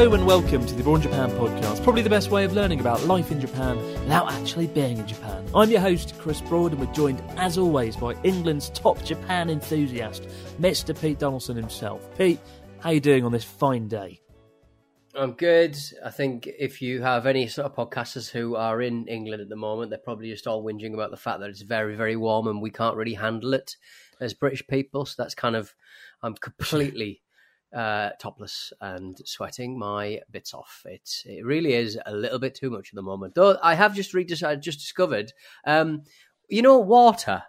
[0.00, 3.04] Hello and welcome to the Born Japan podcast, probably the best way of learning about
[3.04, 5.46] life in Japan without actually being in Japan.
[5.54, 10.26] I'm your host, Chris Broad, and we're joined, as always, by England's top Japan enthusiast,
[10.58, 10.98] Mr.
[10.98, 12.08] Pete Donaldson himself.
[12.16, 12.40] Pete,
[12.78, 14.22] how are you doing on this fine day?
[15.14, 15.76] I'm good.
[16.02, 19.56] I think if you have any sort of podcasters who are in England at the
[19.56, 22.62] moment, they're probably just all whinging about the fact that it's very, very warm and
[22.62, 23.76] we can't really handle it
[24.18, 25.04] as British people.
[25.04, 25.74] So that's kind of,
[26.22, 27.20] I'm completely
[27.74, 30.82] uh, topless and sweating my bits off.
[30.84, 33.34] It it really is a little bit too much at the moment.
[33.34, 35.32] Though I have just re- I just discovered,
[35.64, 36.02] um,
[36.48, 37.42] you know, water.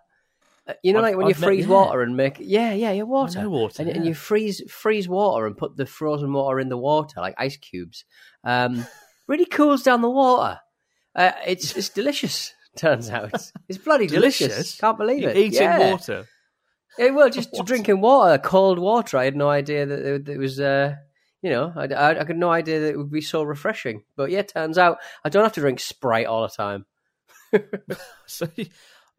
[0.68, 1.72] Uh, You know, I've- like when I've you met- freeze yeah.
[1.74, 5.58] water and make yeah, yeah, yeah, water, water, and, and you freeze freeze water and
[5.58, 8.06] put the frozen water in the water like ice cubes.
[8.44, 8.86] Um,
[9.28, 10.60] really cools down the water.
[11.16, 12.54] Uh, it's it's delicious.
[12.78, 13.34] Turns out
[13.68, 14.48] it's bloody delicious.
[14.50, 14.78] Delicious?
[14.80, 15.38] Can't believe You're it.
[15.38, 15.92] eating yeah.
[15.92, 16.28] water.
[16.98, 19.18] Yeah, well, just drinking water, cold water.
[19.18, 20.96] I had no idea that it, it was, uh,
[21.42, 24.04] you know, I, I, I had no idea that it would be so refreshing.
[24.16, 26.86] But yeah, turns out I don't have to drink Sprite all the time.
[28.28, 28.48] So,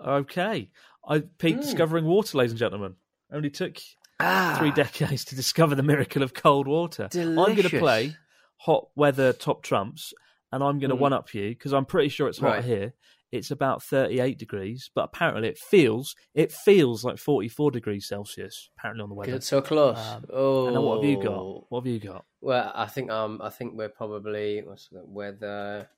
[0.01, 0.71] okay.
[1.07, 2.95] I, Pete, discovering water, ladies and gentlemen.
[3.31, 3.77] Only took.
[4.21, 7.09] Ah, three decades to discover the miracle of cold water.
[7.15, 8.15] I'm going to play
[8.57, 10.15] hot weather top trumps,
[10.51, 11.01] and I'm going to Mm.
[11.01, 12.65] one up you because I'm pretty sure it's hot Right.
[12.65, 12.93] here.
[13.33, 18.69] It's about 38 degrees, but apparently it feels it feels like 44 degrees Celsius.
[18.79, 19.33] Apparently on the weather.
[19.33, 19.97] Good, so close.
[19.99, 21.71] Um, oh, And what have you got?
[21.71, 22.27] What have you got?
[22.43, 25.89] Well, I think um, I think we're probably what's the weather?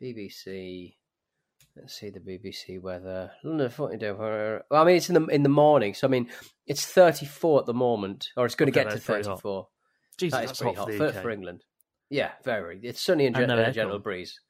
[0.00, 0.94] BBC.
[1.74, 3.30] Let's see the BBC weather.
[3.42, 6.28] London, 40 day- Well, I mean, it's in the in the morning, so I mean,
[6.66, 9.40] it's 34 at the moment, or it's going to Okay, get to that's pretty hot.
[9.42, 9.68] 34.
[10.18, 11.34] Jesus, That is that's pretty hot hot for for, the for, UK.
[11.34, 11.64] England.
[12.08, 12.80] Yeah, very.
[12.82, 14.40] It's sunny and, And no gentle breeze.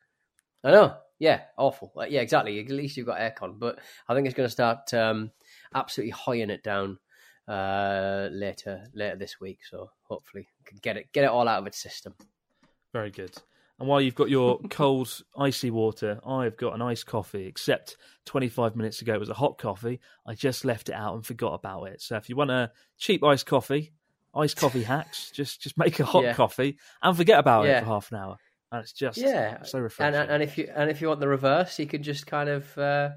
[0.66, 0.96] I know.
[1.20, 1.92] Yeah, awful.
[2.08, 2.58] Yeah, exactly.
[2.58, 3.78] At least you've got aircon, but
[4.08, 5.30] I think it's going to start um,
[5.72, 6.98] absolutely hoying it down
[7.46, 9.60] uh, later later this week.
[9.70, 12.14] So hopefully, we can get it get it all out of its system.
[12.92, 13.30] Very good.
[13.78, 18.74] And while you've got your cold, icy water, I've got an iced coffee, except 25
[18.74, 20.00] minutes ago it was a hot coffee.
[20.26, 22.02] I just left it out and forgot about it.
[22.02, 23.92] So if you want a cheap iced coffee,
[24.34, 26.34] iced coffee hacks, just just make a hot Yeah.
[26.34, 28.36] coffee and forget about it for half an hour.
[28.72, 30.28] And it's just Yeah, so refreshing.
[30.30, 33.10] and if you and if you want the reverse, you could just kind of uh,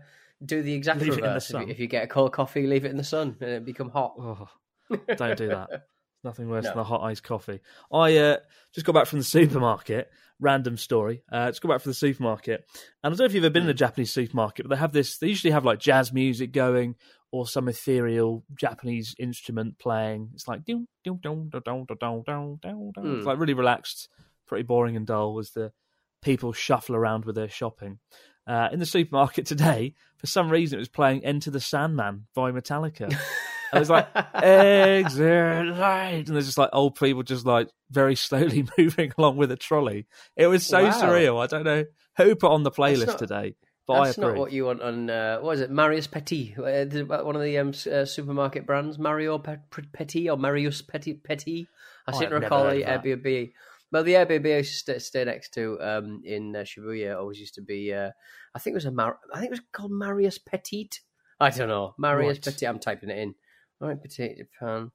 [0.46, 1.50] do the exact Leave it in the reverse.
[1.52, 3.66] If, you, if you get a cold coffee, leave it in the sun and it
[3.66, 4.14] become hot.
[4.20, 4.48] Oh,
[5.18, 5.70] don't do that.
[6.24, 6.72] Nothing worse No.
[6.72, 7.62] than a hot iced coffee.
[7.94, 8.38] I uh,
[8.74, 10.10] just got back from the supermarket.
[10.42, 11.24] Random story.
[11.32, 12.64] Uh, just got back from the supermarket,
[13.04, 14.94] and I don't know if you've ever been in a Japanese supermarket, but they have
[14.94, 15.18] this.
[15.18, 16.96] They usually have like jazz music going
[17.32, 20.30] or some ethereal Japanese instrument playing.
[20.34, 20.62] It's like.
[20.68, 20.86] It's
[22.98, 23.22] Hmm.
[23.24, 24.10] like really relaxed,
[24.50, 25.72] pretty boring and dull was the
[26.22, 28.00] people shuffle around with their shopping.
[28.46, 32.52] Uh, in the supermarket today, for some reason, it was playing "Enter the Sandman" by
[32.52, 33.16] Metallica.
[33.72, 34.08] I was like,
[34.74, 36.24] exit light.
[36.28, 40.08] And there's just like old people just like very slowly moving along with a trolley.
[40.36, 40.92] It was so Wow.
[40.92, 41.44] surreal.
[41.44, 41.86] I don't know
[42.18, 43.56] who put on the playlist not- today,
[43.88, 45.10] but That's I not what you want on.
[45.10, 45.70] Uh, what is it?
[45.70, 46.86] Marius Petit, uh,
[47.24, 48.98] one of the um, uh, supermarket brands.
[48.98, 51.68] Mario Pe- Pe- Petit or Marius Petit Petit.
[52.08, 52.82] I Oh, seem to recall the.
[52.84, 53.52] Airbnb.
[53.92, 57.56] Well, the Airbnb I used to stay, next to um, in uh, Shibuya always used
[57.56, 57.94] to be.
[57.94, 58.12] Uh,
[58.54, 58.92] I think it was a.
[58.92, 60.90] Mar- I think it was called Marius Petit.
[61.40, 61.96] I don't know.
[61.98, 62.44] Marius Right.
[62.44, 62.68] Petit.
[62.68, 63.36] I'm typing it in.
[63.80, 64.92] Right, Petit Japan.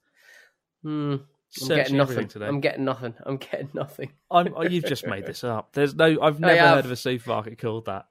[0.82, 1.16] Hmm.
[1.62, 2.28] I'm getting nothing.
[2.28, 2.46] today.
[2.46, 3.14] I'm getting nothing.
[3.24, 4.12] I'm getting nothing.
[4.30, 5.72] I'm, oh, you've just made this up.
[5.72, 6.20] There's no.
[6.20, 8.06] I've never heard of a supermarket called that.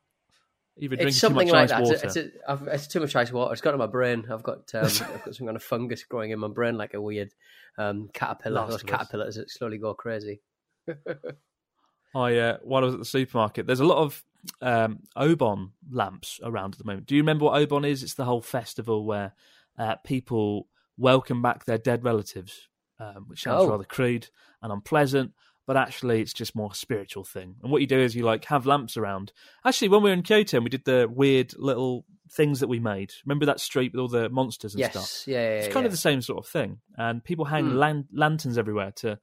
[0.77, 1.81] Either drinking It's too something much like ice that.
[1.83, 1.99] water.
[2.03, 3.53] It's, it's, a, I've, it's too much ice water.
[3.53, 4.25] It's got in my brain.
[4.31, 7.01] I've got um, I've got some kind of fungus growing in my brain, like a
[7.01, 7.31] weird
[7.77, 8.61] um, caterpillar.
[8.61, 10.41] Last Those caterpillars that slowly go crazy.
[12.15, 14.23] I uh, while I was at the supermarket, there's a lot of
[14.61, 17.07] um, Obon lamps around at the moment.
[17.07, 18.03] Do you remember what Obon is?
[18.03, 19.33] It's the whole festival where
[19.79, 22.67] uh, people welcome back their dead relatives,
[22.99, 23.69] um, which sounds Oh.
[23.69, 24.29] rather crude
[24.61, 25.31] and unpleasant.
[25.65, 27.55] But actually, it's just more a spiritual thing.
[27.63, 29.31] And what you do is you like have lamps around.
[29.65, 32.79] Actually, when we were in Kyoto and we did the weird little things that we
[32.79, 33.13] made.
[33.25, 35.23] Remember that street with all the monsters and Yes, stuff?
[35.27, 35.87] yeah, yeah, It's kind yeah.
[35.87, 36.79] of the same sort of thing.
[36.97, 37.75] And people hang Hmm.
[37.77, 39.19] lan- lanterns everywhere to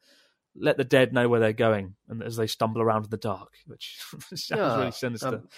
[0.56, 3.52] let the dead know where they're going, and as they stumble around in the dark,
[3.66, 3.98] which
[4.34, 5.28] sounds really sinister.
[5.28, 5.48] um,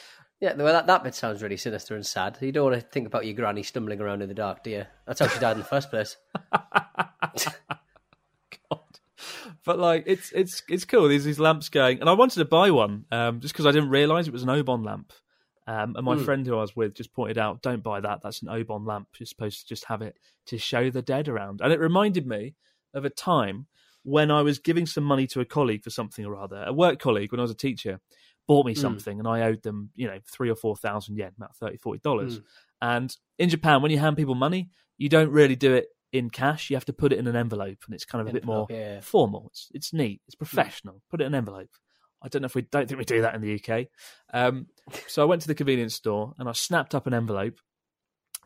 [0.40, 2.38] Yeah, well, that, that bit sounds really sinister and sad.
[2.40, 4.84] You don't want to think about your granny stumbling around in the dark, do you?
[5.06, 6.16] That's how she died in the first place.
[8.70, 8.80] God.
[9.64, 11.08] But like, it's it's it's cool.
[11.08, 13.90] There's these lamps going, and I wanted to buy one um, just because I didn't
[13.90, 15.12] realise it was an Obon lamp.
[15.68, 16.22] Um, and my Hmm.
[16.24, 18.20] friend who I was with just pointed out, "Don't buy that.
[18.22, 19.08] That's an Obon lamp.
[19.18, 20.16] You're supposed to just have it
[20.46, 22.56] to show the dead around." And it reminded me
[22.94, 23.66] of a time
[24.04, 26.64] when I was giving some money to a colleague for something or other.
[26.66, 28.00] A work colleague, when I was a teacher,
[28.48, 28.80] bought me Hmm.
[28.80, 32.00] something, and I owed them, you know, three or four thousand yen, about thirty, forty
[32.00, 32.36] dollars.
[32.36, 32.42] Hmm.
[32.80, 36.68] And in Japan, when you hand people money, you don't really do it in cash.
[36.68, 38.66] You have to put it in an envelope, and it's kind of a bit more
[38.68, 39.00] yeah.
[39.00, 39.48] formal.
[39.52, 40.20] It's it's neat.
[40.26, 41.00] It's professional.
[41.10, 41.70] Put it in an envelope.
[42.22, 43.86] I don't know if we don't think we do that in the UK.
[44.32, 44.66] Um,
[45.08, 47.58] so I went to the convenience store and I snapped up an envelope,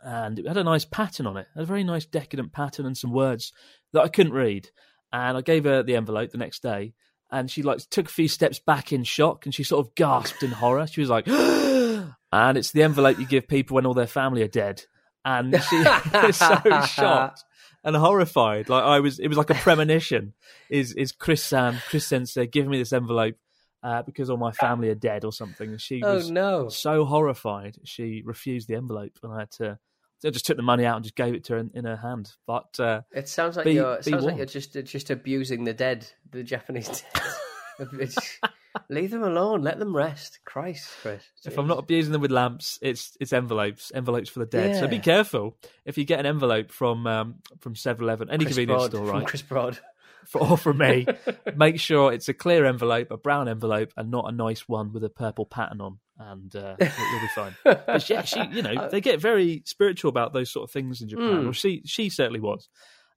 [0.03, 3.13] and it had a nice pattern on it, a very nice decadent pattern and some
[3.13, 3.53] words
[3.93, 4.71] that I couldn't read.
[5.13, 6.93] And I gave her the envelope the next day,
[7.31, 10.43] and she like took a few steps back in shock, and she sort of gasped
[10.43, 10.87] in horror.
[10.87, 11.27] She was like,
[12.33, 14.85] "And it's the envelope you give people when all their family are dead."
[15.25, 15.77] And she
[16.23, 17.45] was so shocked
[17.83, 18.69] and horrified.
[18.69, 20.35] Like I was, it was like a premonition.
[20.71, 23.37] Is is Chris San, Chris Sensei giving me this envelope
[23.83, 25.71] uh, because all my family are dead or something?
[25.71, 26.69] And she Oh was no!
[26.69, 29.79] so horrified, she refused the envelope, and I had to.
[30.25, 31.97] I just took the money out and just gave it to her in, in her
[31.97, 32.33] hand.
[32.47, 34.03] But uh, It sounds like Be- you're.
[34.03, 37.23] Sounds like you're just just abusing the dead, the Japanese dead.
[38.89, 39.63] Leave them alone.
[39.63, 40.41] Let them rest.
[40.45, 41.23] Christ, Chris.
[41.45, 44.77] if I'm not abusing them with lamps, it's it's envelopes, envelopes for the dead.
[44.77, 48.83] So be careful if you get an envelope from um, from 7-Eleven, any Chris convenience
[48.83, 49.27] Broad, store, from right?
[49.27, 49.79] Chris Broad.
[50.27, 51.07] for, or from me,
[51.55, 55.05] make sure it's a clear envelope, a brown envelope, and not a nice one with
[55.05, 57.57] a purple pattern on, and uh, you'll, be fine.
[57.65, 61.09] But yeah, she, you know, they get very spiritual about those sort of things in
[61.09, 61.27] Japan.
[61.27, 61.45] Mm.
[61.45, 62.69] Well, she she certainly was,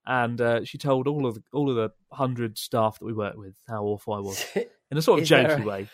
[0.05, 3.37] and uh, she told all of the, all of the hundred staff that we worked
[3.37, 4.45] with how awful I was
[4.91, 5.87] in a sort of jokey a- way.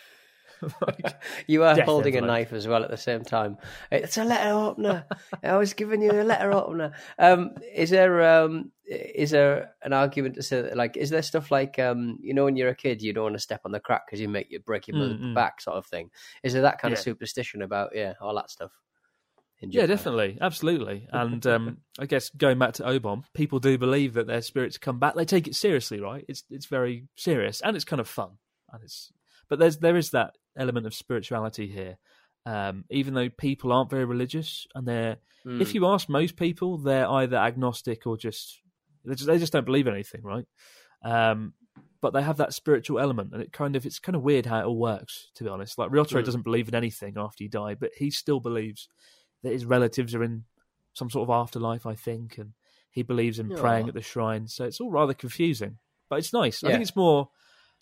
[0.80, 3.58] Like, You are Death holding a knife as well at the same time.
[3.90, 5.06] It's a letter opener.
[5.42, 6.92] I was giving you a letter opener.
[7.18, 11.50] Um, is there um, is there an argument to say that, like, is there stuff
[11.50, 13.80] like um, you know, when you're a kid, you don't want to step on the
[13.80, 15.34] crack because you make you break your Mm, mm.
[15.34, 16.10] back, sort of thing.
[16.42, 18.72] Is there that kind of superstition about yeah, all that stuff?
[19.60, 21.08] Yeah, definitely, absolutely.
[21.12, 24.98] And um, I guess going back to Obon, people do believe that their spirits come
[24.98, 25.14] back.
[25.14, 26.24] They take it seriously, right?
[26.28, 28.38] It's it's very serious and it's kind of fun.
[28.72, 29.12] And it's
[29.48, 31.98] but there's there is that element of spirituality here.
[32.44, 35.60] Um, even though people aren't very religious, and they're Mm.
[35.60, 38.60] if you ask most people, they're either agnostic or just
[39.04, 40.46] they just, they just don't believe anything, right?
[41.02, 41.54] Um,
[42.00, 44.60] but they have that spiritual element, and it kind of it's kind of weird how
[44.60, 45.30] it all works.
[45.36, 46.24] To be honest, like Ryotaro Mm.
[46.24, 48.88] doesn't believe in anything after you die, but he still believes
[49.42, 50.44] that his relatives are in
[50.94, 52.52] some sort of afterlife, I think, and
[52.90, 54.48] he believes in praying at the shrine.
[54.48, 56.62] So it's all rather confusing, but it's nice.
[56.64, 57.28] I think it's more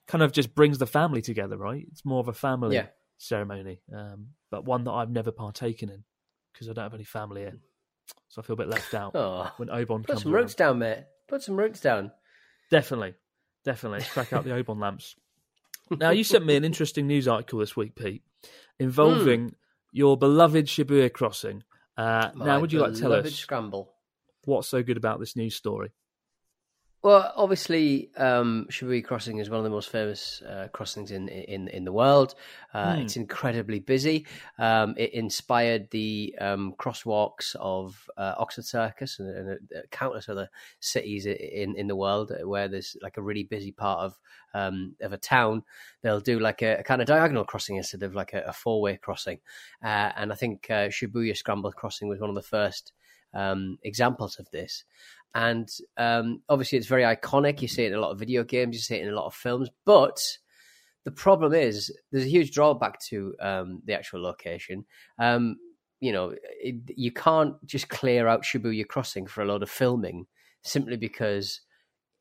[0.07, 1.85] kind of just brings the family together, right?
[1.91, 2.87] It's more of a family Yeah.
[3.19, 6.05] ceremony, um, but one that I've never partaken in
[6.53, 7.59] because I don't have any family here,
[8.29, 10.07] so I feel a bit left out Oh, when Obon put comes.
[10.07, 10.43] Put some around.
[10.43, 11.05] roots down, mate.
[11.27, 12.13] Put some roots down.
[12.71, 13.15] Definitely,
[13.65, 13.99] definitely.
[14.01, 15.17] Let's crack out the Obon lamps.
[15.91, 18.23] Now, you sent me an interesting news article this week, Pete,
[18.79, 19.55] involving
[19.93, 21.63] your beloved Shibuya crossing.
[21.97, 23.93] Uh, now, would you like to tell us scramble?
[24.47, 25.91] what's so good about this news story?
[27.05, 31.69] Well, obviously, um, Shibuya Crossing is one of the most famous uh, crossings in in
[31.69, 32.35] in the world.
[32.73, 33.03] Uh, Hmm.
[33.03, 34.25] It's incredibly busy.
[34.59, 40.49] Um, it inspired the um, crosswalks of uh, Oxford Circus and, and uh, countless other
[40.81, 44.19] cities in in the world where there's like a really busy part of
[44.55, 45.63] um, of a town.
[46.01, 48.81] They'll do like a, a kind of diagonal crossing instead of like a, a four
[48.81, 49.41] way crossing.
[49.83, 52.93] Uh, and I think uh, Shibuya Scramble Crossing was one of the first
[53.35, 54.85] um, examples of this.
[55.35, 57.61] And um, obviously, it's very iconic.
[57.61, 59.27] You see it in a lot of video games, you see it in a lot
[59.27, 59.69] of films.
[59.85, 60.21] But
[61.05, 64.85] the problem is, there's a huge drawback to um, the actual location.
[65.19, 65.57] Um,
[66.01, 70.27] you know, it, you can't just clear out Shibuya Crossing for a load of filming
[70.63, 71.61] simply because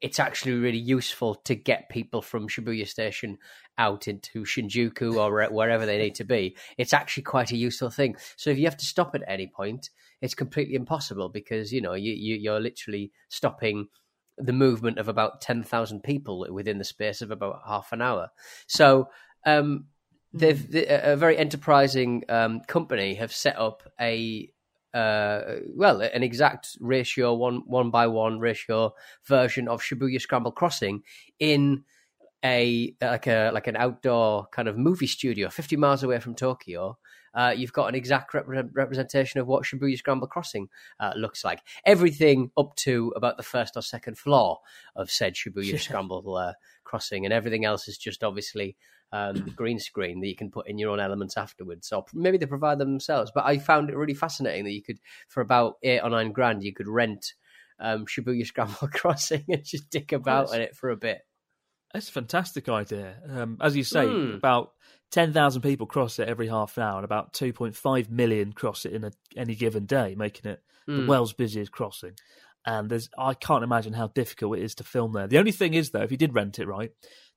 [0.04, 3.38] it's actually really useful to get people from Shibuya Station
[3.78, 6.58] out into Shinjuku or wherever they need to be.
[6.78, 8.18] It's actually quite a useful thing.
[8.36, 9.90] So if you have to stop at any point,
[10.22, 13.88] it's completely impossible because you know you, you you're literally stopping
[14.38, 18.30] the movement of about ten thousand people within the space of about half an hour.
[18.68, 19.08] So
[19.46, 19.86] um,
[20.34, 24.50] they've a very enterprising um, company have set up a
[24.94, 25.42] uh,
[25.76, 28.94] well, an exact ratio one one by one ratio
[29.26, 31.02] version of Shibuya Scramble Crossing
[31.40, 31.84] in
[32.44, 36.98] a like a like an outdoor kind of movie studio, fifty miles away from Tokyo.
[37.34, 40.70] Uh, you've got an exact rep- representation of what Shibuya Scramble Crossing
[41.00, 41.62] uh, looks like.
[41.84, 44.60] Everything up to about the first or second floor
[44.96, 48.78] of said Shibuya Scramble uh, Crossing, and everything else is just obviously
[49.14, 51.88] um, green screen that you can put in your own elements afterwards.
[51.88, 53.32] So maybe they provide them themselves.
[53.34, 56.64] But I found it really fascinating that you could, for about eight or nine grand,
[56.64, 57.34] you could rent
[57.80, 61.20] um, Shibuya Scramble Crossing and just dick about in it for a bit.
[61.94, 63.18] That's a fantastic idea.
[63.30, 64.34] Um, as you say, Mm.
[64.34, 64.72] about
[65.12, 69.04] 10,000 people cross it every half an hour, and about 2.5 million cross it in
[69.04, 71.08] a, any given day, making it the Mm.
[71.08, 72.14] world's busiest crossing.
[72.66, 75.28] And there's, I can't imagine how difficult it is to film there.
[75.28, 76.92] The only thing is, though, if you did rent it, right,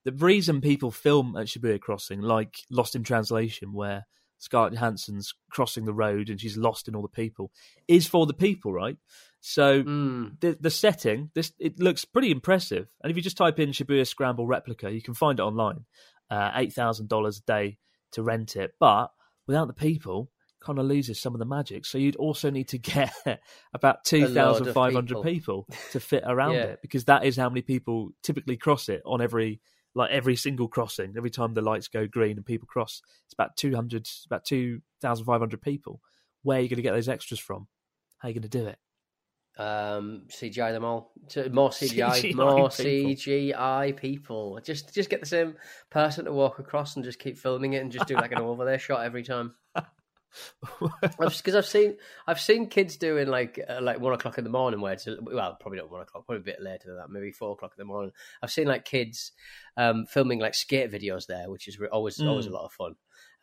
[0.06, 4.06] the reason people film at Shibuya Crossing, like Lost in Translation, where
[4.38, 7.50] Scarlett Johansson's crossing the road and she's lost in all the people,
[7.88, 8.96] is for the people, right?
[9.40, 10.40] So Mm.
[10.40, 12.86] the the setting, this it looks pretty impressive.
[13.02, 15.84] And if you just type in Shibuya Scramble replica, you can find it online.
[16.30, 17.78] Uh, Eight thousand dollars a day
[18.12, 19.08] to rent it, but
[19.46, 21.84] without the people, kind of loses some of the magic.
[21.86, 23.12] So you'd also need to get
[23.72, 25.66] about two thousand five hundred people.
[25.92, 26.64] to fit around Yeah.
[26.72, 29.60] it, because that is how many people typically cross it on every
[29.97, 31.15] like every single crossing.
[31.17, 34.83] Every time the lights go green and people cross, it's about two hundred, about two
[35.00, 36.00] thousand five hundred people.
[36.43, 37.67] Where are you going to get those extras from?
[38.19, 38.79] How are you going to do it?
[39.59, 41.12] Um, CGI them all.
[41.50, 43.15] More CGI, CGI more people.
[43.15, 44.61] CGI people.
[44.62, 45.55] Just just get the same
[45.91, 48.76] person to walk across and just keep filming it and just do like an overlay
[48.76, 49.55] shot every time.
[51.19, 54.81] Because I've seen I've seen kids doing like uh, like one o'clock in the morning
[54.81, 57.52] where it's well probably not one o'clock probably a bit later than that maybe four
[57.52, 58.12] o'clock in the morning.
[58.43, 59.33] I've seen like kids
[59.76, 62.52] um, filming like skate videos there, which is always always a Mm.
[62.52, 62.95] lot of fun.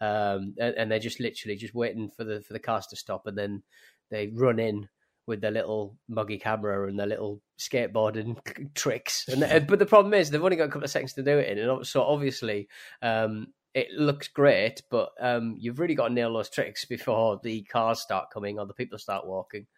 [0.01, 3.27] Um, and, and they're just literally just waiting for the for the cars to stop,
[3.27, 3.63] and then
[4.09, 4.89] they run in
[5.25, 8.35] with their little muggy camera and their little skateboarding
[8.75, 9.25] tricks.
[9.29, 11.57] And but the problem is they've only got a couple of seconds to do it
[11.57, 12.67] in, and so obviously
[13.01, 17.63] um, it looks great, but um, you've really got to nail those tricks before the
[17.63, 19.67] cars start coming or the people start walking.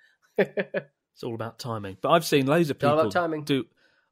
[1.16, 1.96] It's all about timing.
[2.02, 3.10] But I've seen loads of people
[3.44, 3.64] do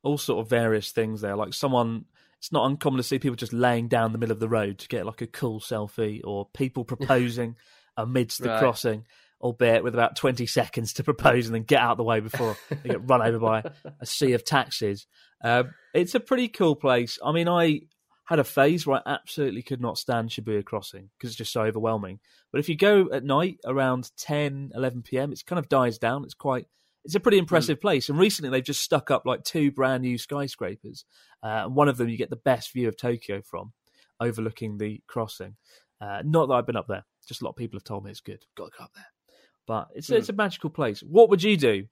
[0.03, 1.35] all sort of various things there.
[1.35, 2.05] Like someone,
[2.37, 4.87] it's not uncommon to see people just laying down the middle of the road to
[4.87, 7.57] get like a cool selfie, or people proposing
[7.97, 8.59] amidst the Right.
[8.59, 9.05] crossing,
[9.41, 12.55] albeit with about twenty seconds to propose and then get out of the way before
[12.69, 13.63] they get run over by
[13.99, 15.05] a sea of taxis.
[15.43, 15.63] Uh,
[15.93, 17.19] it's a pretty cool place.
[17.21, 17.81] I mean, I
[18.25, 21.63] had a phase where I absolutely could not stand Shibuya Crossing because it's just so
[21.63, 22.19] overwhelming.
[22.51, 26.23] But if you go at night around 10, 11 p.m., it kind of dies down.
[26.23, 26.65] It's quite,
[27.03, 28.07] it's a pretty impressive place.
[28.07, 31.03] And recently they've just stuck up like two brand new skyscrapers.
[31.43, 33.73] Uh, and one of them you get the best view of Tokyo from,
[34.21, 35.57] overlooking the crossing.
[35.99, 38.11] Uh, not that I've been up there, just a lot of people have told me
[38.11, 38.45] it's good.
[38.55, 39.05] Got to go up there.
[39.67, 41.01] But it's, it's a magical place.
[41.01, 41.85] What would you do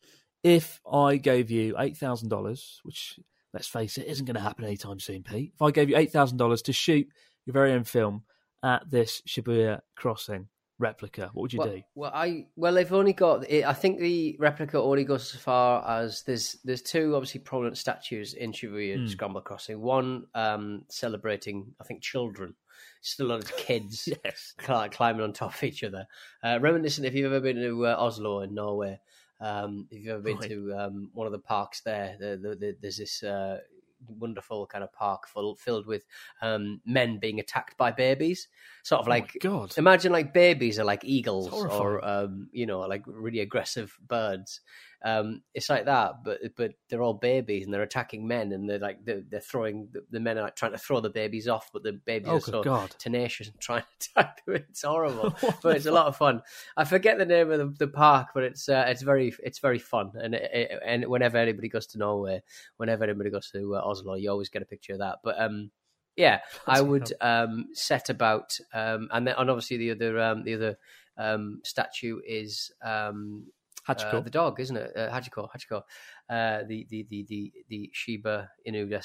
[0.43, 3.19] if I gave you $8,000, which,
[3.53, 5.51] let's face it, isn't going to happen anytime soon, Pete?
[5.53, 7.07] If I gave you $8,000 to shoot
[7.45, 8.23] your very own film
[8.63, 10.47] at this Shibuya crossing
[10.79, 11.81] replica, what would you well, do?
[11.95, 13.51] Well, I well they've only got.
[13.51, 18.33] I think the replica only goes as far as there's there's two obviously prominent statues
[18.33, 19.07] in Shibuya Hmm.
[19.07, 19.79] Scramble Crossing.
[19.79, 22.55] One um, celebrating, I think, children.
[23.01, 24.53] Still a lot of kids Yes.
[24.57, 26.07] climbing on top of each other.
[26.43, 28.99] Uh, reminiscent, if you've ever been to uh, Oslo in Norway,
[29.41, 30.49] um, if you've ever been Right.
[30.49, 33.59] to um, one of the parks there, the, the, the, there's this uh,
[34.07, 36.05] wonderful kind of park full, filled with
[36.41, 38.47] um, men being attacked by babies.
[38.83, 39.73] Sort of Oh like God.
[39.77, 44.61] Imagine like babies are like eagles or um, you know like really aggressive birds.
[45.03, 48.77] Um, it's like that, but but they're all babies and they're attacking men and they're
[48.77, 51.71] like they're, they're throwing the, the men are like trying to throw the babies off,
[51.73, 52.95] but the babies Oh, are so God.
[52.99, 53.87] tenacious and trying to
[54.21, 54.55] attack them.
[54.69, 56.43] It's horrible, but it's a lot of fun.
[56.77, 59.79] I forget the name of the, the park, but it's uh, it's very it's very
[59.79, 60.11] fun.
[60.15, 62.43] And it, it- and whenever anybody goes to Norway,
[62.77, 65.19] whenever anybody goes to uh, Oslo, you always get a picture of that.
[65.23, 65.71] But um,
[66.15, 70.53] yeah, I would um, set about um, and then and obviously the other um, the
[70.53, 70.77] other
[71.17, 73.47] um, statue is um,
[73.87, 74.13] Hachiko.
[74.15, 74.95] uh, the dog, isn't it?
[74.95, 75.81] Uh, Hachiko, Hachiko,
[76.29, 79.01] uh, the, the the the the Shiba Inu des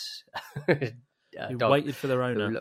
[1.40, 2.60] uh, who dog waited for their who owner.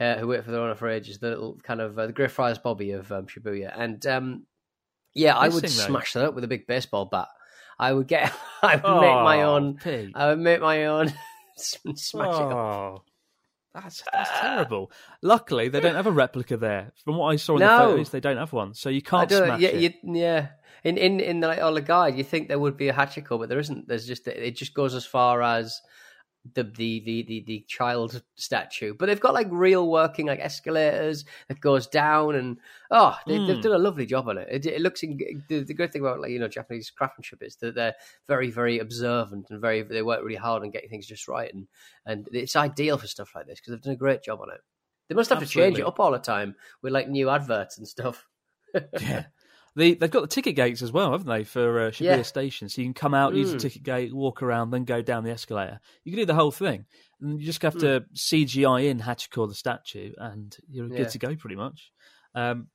[0.00, 1.18] uh, who waited for their owner for ages.
[1.18, 4.46] The little kind of uh, the Greyfriars Bobby of um, Shibuya, and um,
[5.14, 7.28] yeah, I would smash that up with a big baseball bat.
[7.78, 9.78] I would get I would make my Oh, own.
[9.78, 10.12] Pete.
[10.14, 11.12] I would make my own.
[11.56, 13.04] Smash it up.
[13.74, 14.40] That's that's ah.
[14.40, 14.92] terrible.
[15.22, 16.92] Luckily, they don't have a replica there.
[17.04, 17.78] From what I saw in the No.
[17.90, 19.98] photos, they don't have one, so you can't smash Yeah, it.
[20.02, 20.48] you, yeah.
[20.84, 23.48] In in in the like, the guide, you think there would be a Hachiko, but
[23.48, 23.88] there isn't.
[23.88, 25.80] There's just it just goes as far as
[26.54, 28.94] the the the the, the child statue.
[28.98, 32.58] But they've got like real working like escalators that goes down, and
[32.90, 33.46] oh, they, Hmm.
[33.46, 34.48] they've done a lovely job on it.
[34.50, 35.02] It, it looks.
[35.02, 35.18] In,
[35.48, 37.94] the, the great thing about like you know Japanese craftsmanship is that they're
[38.26, 41.68] very very observant and very they work really hard on getting things just right, and
[42.06, 44.60] and it's ideal for stuff like this because they've done a great job on it.
[45.08, 47.86] They must have to change it up all the time with like new adverts and
[47.86, 48.26] stuff.
[48.98, 49.24] Yeah.
[49.74, 52.22] The, they've got the ticket gates as well, haven't they, for uh, Shibuya Yeah.
[52.22, 52.68] Station?
[52.68, 53.60] So you can come out, use the Mm.
[53.60, 55.80] ticket gate, walk around, then go down the escalator.
[56.04, 56.84] You can do the whole thing.
[57.20, 57.80] And you just have Hmm.
[57.80, 60.98] to CGI in Hachiko the statue, and you're Yeah.
[60.98, 61.90] good to go pretty much.
[62.34, 62.68] Um,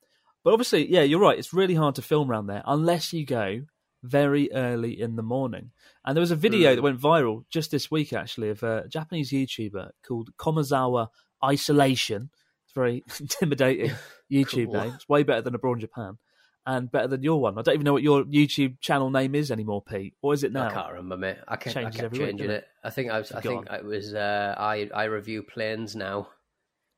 [0.43, 1.37] but obviously, yeah, you're right.
[1.37, 3.65] It's really hard to film around there unless you go
[4.03, 5.71] very early in the morning.
[6.05, 6.75] And there was a video Mm.
[6.77, 11.09] that went viral just this week, actually, of a Japanese YouTuber called Komazawa
[11.43, 12.29] Isolation.
[12.65, 13.91] It's a very intimidating
[14.31, 14.81] YouTube Cool.
[14.81, 14.93] name.
[14.95, 16.17] It's way better than Abroad Japan
[16.67, 17.57] and better than your one.
[17.57, 20.13] I don't even know what your YouTube channel name is anymore, Pete.
[20.21, 20.67] What is it now?
[20.67, 21.37] I can't remember, mate.
[21.47, 22.67] I kept, I Changes kept every week, changing doesn't it.
[22.83, 23.31] I think I was.
[23.31, 24.13] I think it was.
[24.13, 26.27] Uh, I I review planes now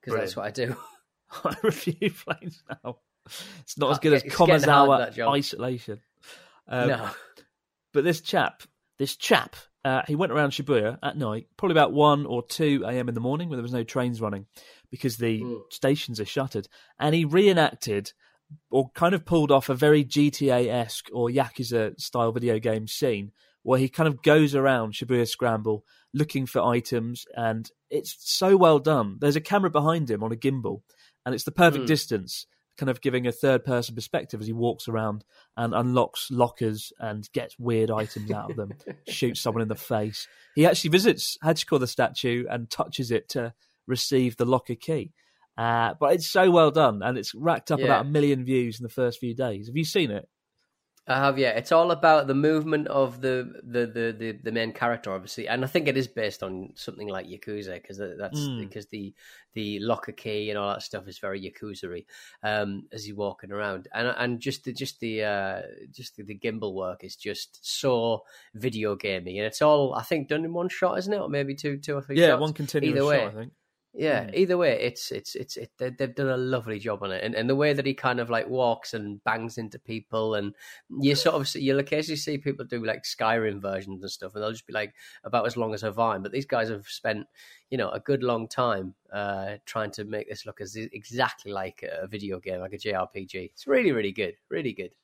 [0.02, 0.76] because that's what I do.
[1.46, 2.98] I review planes now.
[3.62, 5.30] It's not as Oh, good as it's getting hard, Komazawa.
[5.36, 6.02] Isolation.
[6.68, 7.10] Um, no,
[7.94, 8.64] But this chap,
[8.98, 13.08] this chap, uh, he went around Shibuya at night, probably about 1 or 2 a.m.
[13.08, 14.48] in the morning when there was no trains running
[14.90, 15.62] because the Mm.
[15.72, 16.68] stations are shuttered.
[17.00, 18.14] And he reenacted
[18.70, 23.32] or kind of pulled off a very GTA esque or Yakuza style video game scene
[23.64, 27.26] where he kind of goes around Shibuya Scramble looking for items.
[27.36, 29.18] And it's so well done.
[29.20, 30.82] There's a camera behind him on a gimbal,
[31.26, 31.88] and it's the perfect Mm.
[31.88, 35.26] distance kind of giving a third person perspective as he walks around
[35.58, 38.72] and unlocks lockers and gets weird items out of them,
[39.10, 40.30] shoots someone in the face.
[40.56, 43.54] He actually visits Hachiko the statue and touches it to
[43.86, 45.12] receive the locker key.
[45.60, 47.86] Uh, but it's so well done and it's racked up Yeah.
[47.88, 49.68] about a million views in the first few days.
[49.68, 50.26] Have you seen it?
[51.06, 51.40] I have.
[51.40, 55.48] Yeah, it's all about the movement of the the the the, the main character, obviously,
[55.48, 58.60] and I think it is based on something like Yakuza because that's Mm.
[58.60, 59.14] because the
[59.54, 62.06] the locker key and all that stuff is very Yakuza-y
[62.44, 66.38] um, as you're walking around, and and just the just the uh, just the, the
[66.38, 70.70] gimbal work is just so video gamey, and it's all I think done in one
[70.70, 72.42] shot, isn't it, or maybe two two or three yeah, shots?
[72.42, 73.26] one continuous Either shot, way.
[73.26, 73.54] I think.
[74.00, 74.36] Yeah, Mm.
[74.36, 77.36] either way, it's it's it's it, they, they've done a lovely job on it, and
[77.36, 80.56] and the way that he kind of like walks and bangs into people, and
[81.02, 84.42] you sort of see, you'll occasionally see people do like Skyrim versions and stuff, and
[84.42, 84.94] they'll just be like
[85.26, 86.22] about as long as a vine.
[86.24, 87.28] But these guys have spent
[87.70, 91.84] you know a good long time uh, trying to make this look as exactly like
[91.84, 93.52] a video game, like a JRPG.
[93.52, 94.96] It's really really good, really good.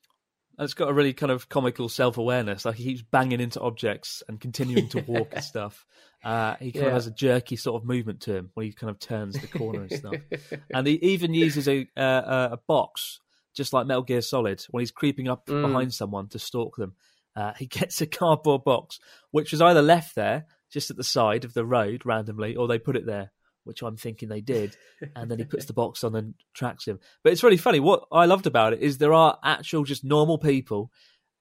[0.58, 2.64] And it's got a really kind of comical self awareness.
[2.66, 5.86] Like he keeps banging into objects and continuing to walk and stuff.
[6.24, 8.90] Uh, he kind of has a jerky sort of movement to him when he kind
[8.90, 10.16] of turns the corner and stuff.
[10.74, 13.20] And he even uses a uh, a box,
[13.54, 15.62] just like Metal Gear Solid, when he's creeping up Mm.
[15.62, 16.94] behind someone to stalk them.
[17.36, 19.00] Uh, he gets a cardboard box,
[19.32, 22.80] which was either left there, just at the side of the road randomly, or they
[22.80, 23.32] put it there,
[23.66, 24.78] which I'm thinking they did.
[25.16, 27.00] And then he puts the box on and tracks him.
[27.24, 27.80] But it's really funny.
[27.82, 30.90] What I loved about it is there are actual, just normal people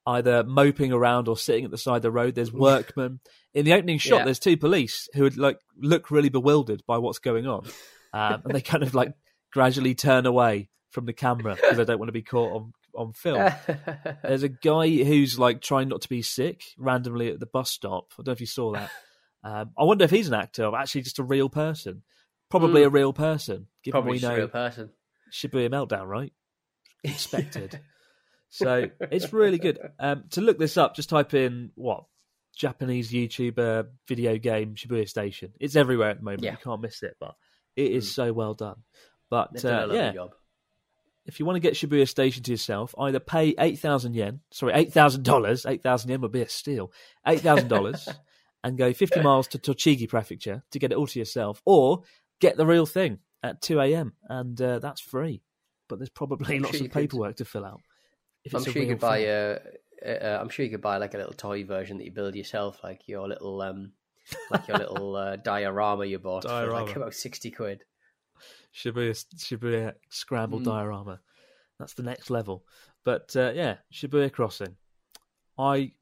[0.07, 2.35] either moping around or sitting at the side of the road.
[2.35, 3.21] There's workmen.
[3.55, 4.25] In the opening shot, Yeah.
[4.25, 7.67] there's two police who would like look really bewildered by what's going on,
[8.13, 9.15] um, and they kind of like
[9.53, 13.13] gradually turn away from the camera because they don't want to be caught on on
[13.13, 13.51] film.
[14.23, 18.09] There's a guy who's like trying not to be sick randomly at the bus stop.
[18.13, 18.91] I don't know if you saw that.
[19.43, 22.03] Um, I wonder if he's an actor or actually just a real person.
[22.61, 22.87] Probably Mm.
[22.87, 24.90] a real person, given Probably we just a real person.
[25.33, 26.33] Shibuya Meltdown, right?
[27.05, 27.81] Expected.
[28.49, 29.79] so it's really good.
[29.99, 32.05] Um, to look this up, just type in what
[32.57, 35.53] Japanese YouTuber video game Shibuya Station.
[35.59, 36.45] It's everywhere at the moment.
[36.45, 36.53] Yeah.
[36.53, 37.35] You can't miss it, but
[37.77, 38.77] it is so well done.
[39.31, 40.31] But uh, yeah, job.
[41.27, 44.75] if you want to get Shibuya Station to yourself, either pay eight thousand yen, sorry,
[44.75, 45.67] eight thousand dollars.
[45.67, 46.93] Eight thousand yen would be a steal.
[47.27, 48.09] Eight thousand dollars,
[48.62, 52.03] and go fifty miles to Tochigi Prefecture to get it all to yourself, or
[52.40, 54.14] get the real thing at two a.m.
[54.29, 55.42] and uh, that's free.
[55.88, 57.81] But there's probably I'm lots sure of could- paperwork to fill out.
[58.44, 59.29] If I'm sure you could buy thing.
[59.29, 59.59] a.
[60.05, 62.79] Uh, I'm sure you could buy like a little toy version that you build yourself,
[62.85, 63.92] like your little, um,
[64.51, 67.85] like your little uh, diorama you bought for like about sixty quid.
[68.75, 70.64] Shibuya Shibuya Scramble Mm.
[70.64, 71.20] diorama.
[71.79, 72.64] That's the next level.
[73.05, 74.77] But uh, yeah, Shibuya Crossing.
[75.59, 75.92] I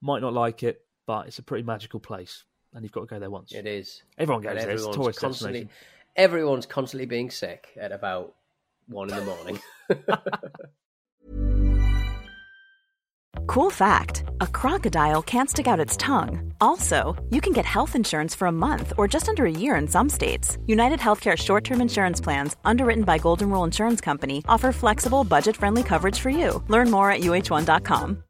[0.00, 3.18] might not like it, but it's a pretty magical place, and you've got to go
[3.18, 3.52] there once.
[3.52, 4.02] It is.
[4.18, 4.72] Everyone And goes there.
[4.72, 5.68] It's a everyone's tourist constantly,
[6.16, 8.34] everyone's constantly being sick at about
[8.88, 9.60] one in the morning.
[13.46, 16.52] Cool fact a crocodile can't stick out its tongue.
[16.60, 19.88] Also, you can get health insurance for a month or just under a year in
[19.88, 20.56] some states.
[20.66, 25.56] United Healthcare short term insurance plans, underwritten by Golden Rule Insurance Company, offer flexible, budget
[25.56, 26.62] friendly coverage for you.
[26.68, 28.22] Learn more at uh1.com.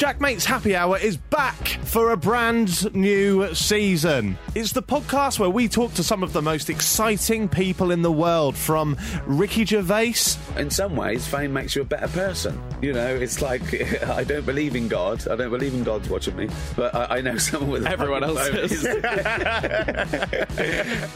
[0.00, 4.38] Jack Mate's Happy Hour is back for a brand new season.
[4.54, 8.10] It's the podcast where we talk to some of the most exciting people in the
[8.10, 10.14] world, from Ricky Gervais.
[10.56, 12.58] In some ways, fame makes you a better person.
[12.80, 13.62] You know, it's like
[14.04, 15.28] I don't believe in God.
[15.28, 18.46] I don't believe in God's watching me, but I, I know someone with Everyone else
[18.48, 18.82] is.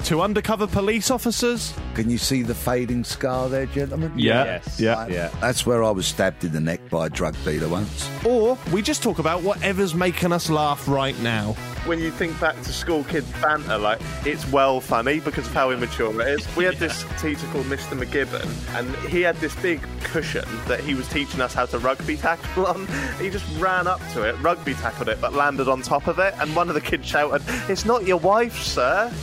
[0.08, 1.72] to undercover police officers.
[1.94, 4.12] Can you see the fading scar there, gentlemen?
[4.14, 4.60] Yeah.
[4.76, 5.06] Yeah.
[5.08, 5.30] Yeah.
[5.40, 8.10] That's where I was stabbed in the neck by a drug dealer once.
[8.26, 11.52] Or we just talk about whatever's making us laugh right now.
[11.86, 15.70] when you think back to school kid banter, like it's well funny because of how
[15.70, 16.56] immature it is.
[16.56, 17.96] We had this teacher called Mr.
[17.96, 18.44] McGibbon,
[18.76, 22.66] and he had this big cushion that he was teaching us how to rugby tackle
[22.66, 22.88] on.
[23.20, 26.34] He just ran up to it, rugby tackled it, but landed on top of it,
[26.40, 29.12] and one of the kids shouted, "It's not your wife, sir."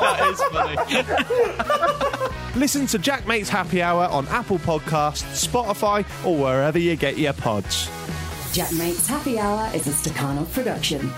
[0.00, 2.40] That is funny.
[2.56, 7.32] Listen to Jack Mate's Happy Hour on Apple Podcasts, Spotify, or wherever you get your
[7.32, 7.90] pods.
[8.52, 11.10] Jack Mate's Happy Hour is a Stakhanov production.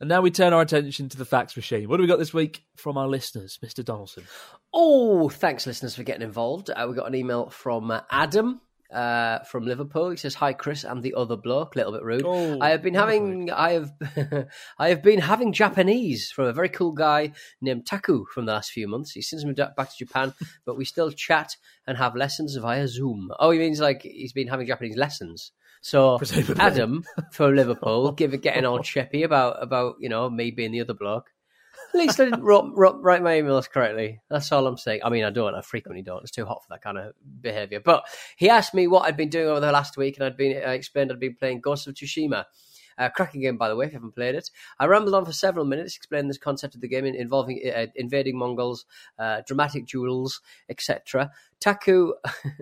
[0.00, 1.88] And now we turn our attention to the fax machine.
[1.88, 3.84] What do we got this week from our listeners, Mr.
[3.84, 4.24] Donaldson?
[4.74, 6.68] Oh, thanks, listeners, for getting involved.
[6.68, 8.60] Uh, we got an email from uh, Adam.
[8.92, 12.24] Uh, from Liverpool, he says, "Hi, Chris, and the other bloke." A little bit rude.
[12.24, 13.92] Oh, I have been having, I have,
[14.78, 18.70] I have been having Japanese from a very cool guy named Taku from the last
[18.70, 19.12] few months.
[19.12, 20.34] He's since moved back to Japan,
[20.66, 23.30] but we still chat and have lessons via Zoom.
[23.40, 25.52] Oh, he means like he's been having Japanese lessons.
[25.80, 26.20] So
[26.58, 30.80] Adam from Liverpool, give it getting all chippy about about you know me being the
[30.80, 31.31] other bloke.
[31.94, 34.20] At least I didn't write, write, my emails correctly.
[34.30, 35.00] That's all I'm saying.
[35.04, 35.54] I mean, I don't.
[35.54, 36.22] I frequently don't.
[36.22, 37.80] It's too hot for that kind of behaviour.
[37.80, 38.04] But
[38.36, 40.72] he asked me what I'd been doing over the last week, and I'd been I
[40.72, 42.46] explained I'd been playing Ghost of Tsushima.
[42.98, 44.50] Uh, cracking game, by the way, if you haven't played it.
[44.78, 48.36] I rambled on for several minutes explaining this concept of the game involving uh, invading
[48.36, 48.84] Mongols,
[49.18, 51.30] uh, dramatic duels, etc.
[51.58, 52.12] Taku,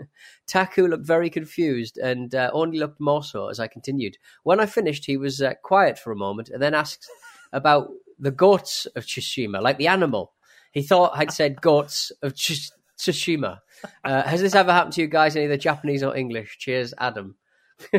[0.46, 4.18] Taku looked very confused and uh, only looked more so as I continued.
[4.44, 7.08] When I finished, he was uh, quiet for a moment and then asked
[7.52, 7.90] about
[8.20, 10.32] the goats of Tsushima, like the animal.
[10.72, 13.58] He thought I'd said goats of Tsush- Tsushima.
[14.04, 16.58] Uh, has this ever happened to you guys, in either Japanese or English?
[16.58, 17.36] Cheers, Adam.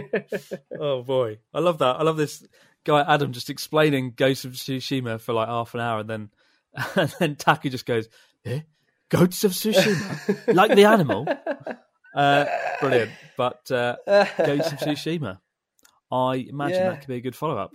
[0.79, 1.95] Oh boy, I love that.
[1.99, 2.45] I love this
[2.84, 6.29] guy Adam just explaining Ghost of Tsushima for like half an hour, and then
[6.95, 8.07] and then Taku just goes,
[8.45, 8.62] eh?
[9.10, 11.27] "Goats of Tsushima, like the animal."
[12.15, 12.45] Uh,
[12.79, 15.39] brilliant, but uh, Ghost of Tsushima.
[16.12, 16.89] I imagine Yeah.
[16.89, 17.73] that could be a good follow up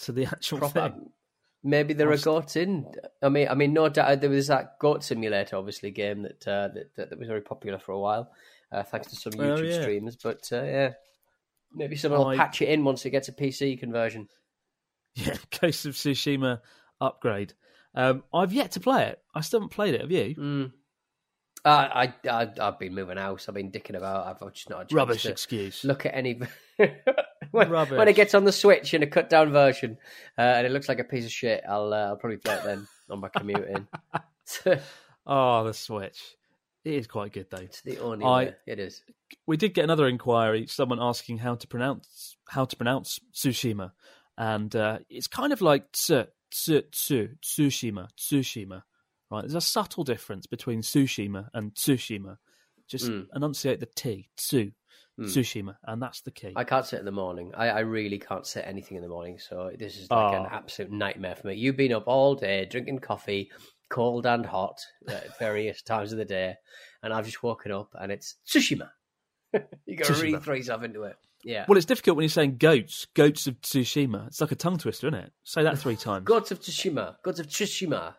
[0.00, 1.10] to the actual Proper- thing.
[1.64, 2.86] Maybe there are Obviously- goats in.
[3.22, 6.68] I mean, I mean, no doubt there was that goat simulator, obviously, game that uh,
[6.74, 8.32] that, that, was very popular for a while,
[8.72, 9.80] uh, thanks to some Oh, YouTube yeah.
[9.82, 10.16] streamers.
[10.16, 10.92] But uh, yeah,
[11.72, 14.28] maybe someone will I- patch it in once it gets a PC conversion.
[15.14, 16.60] Yeah, Ghost of Tsushima
[16.98, 17.52] upgrade.
[17.94, 19.18] Um, I've yet to play it.
[19.34, 20.00] I still haven't played it.
[20.00, 20.34] Have you?
[20.34, 20.72] Mm.
[21.64, 23.46] Uh, I, I I've been moving house.
[23.46, 24.26] I've been dicking about.
[24.26, 25.84] I've just not Rubbish excuse.
[25.84, 26.40] Look at any
[27.70, 29.98] when, when it gets on the Switch in a cut down version,
[30.36, 31.62] uh, and it looks like a piece of shit.
[31.68, 33.86] I'll uh, I'll probably play it then on my commute in.
[35.26, 36.20] Oh, the Switch.
[36.84, 37.58] It is quite good though.
[37.58, 38.54] It's the only I- way.
[38.66, 39.02] It is.
[39.46, 40.66] we did get another inquiry.
[40.66, 43.92] Someone asking how to pronounce how to pronounce Tsushima,
[44.36, 48.82] and uh, it's kind of like tsu, tsu, tsu, Tsushima, Tsushima.
[49.30, 52.38] Right, there's a subtle difference between Tsushima and Tsushima.
[52.88, 53.26] Just Mm.
[53.34, 54.72] enunciate the T, Tsu,
[55.22, 55.26] Mm.
[55.26, 56.52] Tsushima, and that's the key.
[56.56, 57.52] I can't sit in the morning.
[57.56, 59.38] I, I really can't sit anything in the morning.
[59.38, 60.48] So this is like an Oh.
[60.50, 61.54] absolute nightmare for me.
[61.54, 63.50] You've been up all day drinking coffee,
[63.88, 66.54] cold and hot at various times of the day,
[67.02, 68.90] and I've just woken up and it's Tsushima.
[69.86, 70.42] you got to really Tsushima.
[70.42, 71.16] throw yourself into it.
[71.44, 71.64] Yeah.
[71.68, 74.28] Well, it's difficult when you're saying goats, goats of Tsushima.
[74.28, 75.32] It's like a tongue twister, isn't it?
[75.42, 76.24] Say that three times.
[76.24, 77.16] goats of Tsushima.
[77.24, 78.14] goats of Tsushima.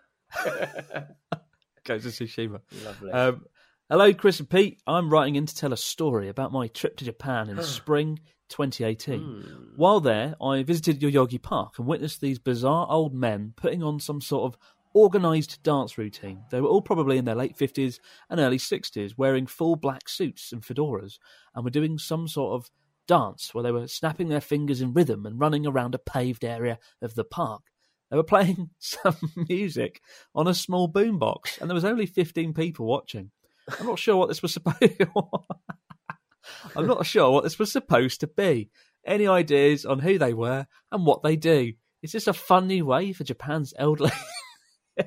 [1.86, 2.60] Goats of Tsushima.
[2.86, 3.12] Lovely.
[3.12, 3.46] Um,
[3.94, 4.82] hello, Chris and Pete.
[4.88, 9.20] I'm writing in to tell a story about my trip to Japan in spring 2018.
[9.20, 9.42] Hmm.
[9.76, 14.20] While there, I visited Yoyogi Park and witnessed these bizarre old men putting on some
[14.20, 14.60] sort of
[14.96, 16.42] organised dance routine.
[16.50, 18.00] They were all probably in their late 50s
[18.32, 21.20] and early 60s, wearing full black suits and fedoras,
[21.54, 22.72] and were doing some sort of
[23.08, 26.80] dance where they were snapping their fingers in rhythm and running around a paved area
[27.04, 27.62] of the park.
[28.10, 30.02] They were playing some music
[30.34, 33.30] on a small boombox, and there was only 15 people watching.
[33.80, 35.02] I'm not sure what this was supposed.
[36.76, 38.70] I'm not sure what this was supposed to be.
[39.06, 41.74] Any ideas on who they were and what they do?
[42.02, 44.12] Is this a funny way for Japan's elderly?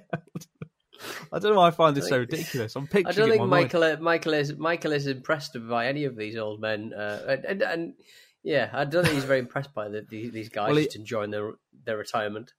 [1.33, 2.75] I don't know why I find this so ridiculous.
[2.77, 3.07] I'm picturing.
[3.07, 3.51] I don't think mind.
[3.51, 7.45] Michael uh, Michael is Michael is impressed by any of these old men, uh, and,
[7.45, 7.95] and, and
[8.43, 10.97] yeah, I don't think he's very impressed by the, the, these guys Well, he- just
[10.97, 11.53] enjoying their
[11.85, 12.53] their retirement.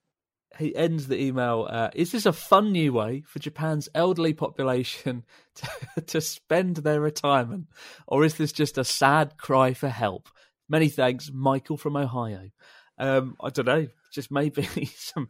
[0.58, 5.24] He ends the email uh, is this a fun new way for japan's elderly population
[5.54, 7.66] to, to spend their retirement?
[8.06, 10.28] Or is this just a sad cry for help?
[10.68, 12.50] Many thanks michael from ohio.
[12.98, 14.62] Um, i don't know just maybe
[14.96, 15.28] some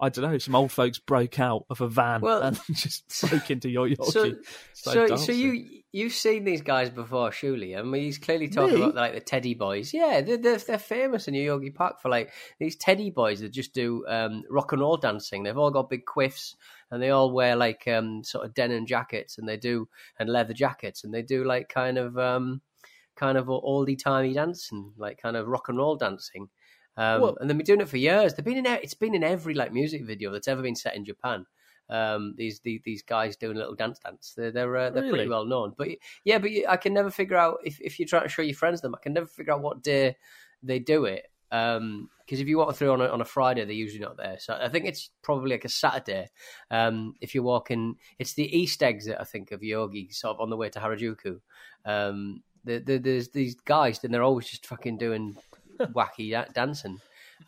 [0.00, 3.50] i don't know some old folks broke out of a van Well, and just broke
[3.50, 4.34] into your So,
[4.72, 7.74] started so, so you you've seen these guys before, surely?
[7.74, 8.82] I mean, he's clearly talking Me?
[8.82, 9.94] about like the Teddy Boys.
[9.94, 13.72] Yeah, they're, they're they're famous in Yoyogi Park for like these Teddy Boys that just
[13.72, 15.42] do um, rock and roll dancing.
[15.42, 16.54] They've all got big quiffs
[16.90, 20.52] and they all wear like um, sort of denim jackets and they do and leather
[20.52, 22.60] jackets and they do like kind of um,
[23.16, 26.48] kind of oldie timey dancing, like kind of rock and roll dancing.
[26.96, 28.34] Um, Well- and they've been doing it for years.
[28.34, 31.04] They've been in it's been in every like music video that's ever been set in
[31.04, 31.46] Japan.
[31.88, 34.34] Um, these, these these guys doing a little dance dance.
[34.36, 35.14] They're they're, uh, they're Really?
[35.14, 35.74] pretty well known.
[35.76, 35.88] But
[36.24, 38.56] yeah, but you- I can never figure out if if you're trying to show your
[38.56, 38.94] friends them.
[38.94, 40.16] I can never figure out what day
[40.62, 41.26] they do it.
[41.48, 44.36] Because if you walk through on a, on a Friday, they're usually not there.
[44.40, 46.28] So I think it's probably like a Saturday.
[46.72, 50.50] Um, if you're walking, it's the east exit, I think, of Yogi, sort of on
[50.50, 51.40] the way to Harajuku.
[51.84, 55.36] Um, the, the, there's these guys, and they're always just fucking doing
[55.78, 56.98] wacky da- dancing.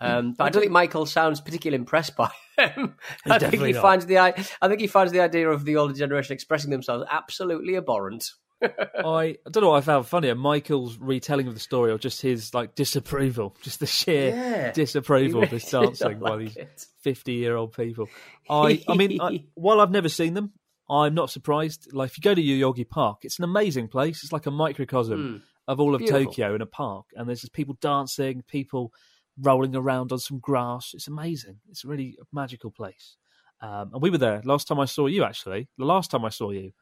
[0.00, 2.96] Um, but I don't think Michael sounds particularly impressed by them.
[3.24, 3.82] He's I think he not.
[3.82, 7.04] finds the i- I think he finds the idea of the older generation expressing themselves
[7.10, 8.30] absolutely abhorrent.
[8.62, 12.20] I, I don't know what I found funnier, Michael's retelling of the story or just
[12.20, 14.72] his like disapproval, just the sheer Yeah.
[14.72, 18.08] disapproval of this dancing by like these fifty-year-old people.
[18.50, 20.52] I, I mean, I, while I've never seen them,
[20.90, 21.92] I'm not surprised.
[21.92, 24.22] Like, if you go to Yoyogi Park, it's an amazing place.
[24.22, 26.24] It's like a microcosm of all of Beautiful.
[26.24, 28.92] Tokyo in a park, and there's just people dancing, people
[29.40, 30.90] rolling around on some grass.
[30.94, 31.60] It's amazing.
[31.70, 33.16] It's a really magical place.
[33.60, 35.22] Um, and we were there last time I saw you.
[35.24, 36.72] Actually, the last time I saw you,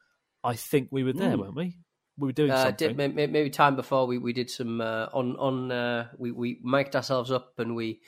[0.43, 1.39] I think we were there, Mm.
[1.41, 1.77] weren't we?
[2.17, 2.87] We were doing Uh, something.
[2.89, 6.31] did, may- may- maybe time before we, we did some uh, on on uh, we
[6.31, 7.99] we mic'd ourselves up and we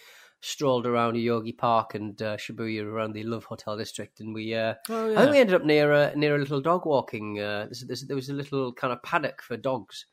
[0.42, 4.74] strolled around Yogi Park and uh, Shibuya around the Love Hotel district and we uh,
[4.89, 7.39] Oh, I think we ended up near a near a little dog walking.
[7.39, 7.68] Uh,
[8.08, 10.06] there was a little kind of paddock for dogs.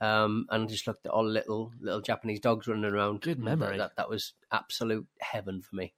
[0.00, 3.20] Um, and just looked at all the little little Japanese dogs running around.
[3.20, 3.78] Good memory.
[3.78, 5.94] That, that, that was absolute heaven for me.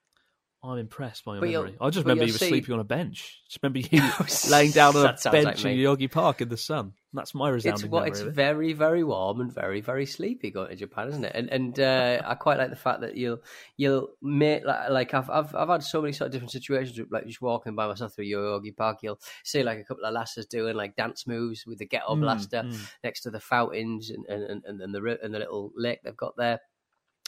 [0.62, 1.74] I'm impressed by your But memory.
[1.80, 3.40] I just remember you were see- sleeping on a bench.
[3.48, 4.02] Just remember you
[4.50, 5.78] laying down on a sounds like bench in.
[5.78, 6.92] Yogi Park in the sun.
[7.14, 8.10] That's my It's resounding well, memory.
[8.10, 8.32] it's it.
[8.34, 11.32] very very warm and very very sleepy going to Japan, isn't it?
[11.34, 13.38] And and uh, I quite like the fact that you'll
[13.78, 17.26] you'll make like, like I've I've I've had so many sort of different situations like
[17.26, 18.98] just walking by myself through Yogi Park.
[19.02, 22.20] You'll see like a couple of lasses doing like dance moves with the ghetto Mm,
[22.20, 22.90] blaster mm.
[23.02, 26.36] next to the fountains and and, and, and the and the little lake they've got
[26.36, 26.60] there.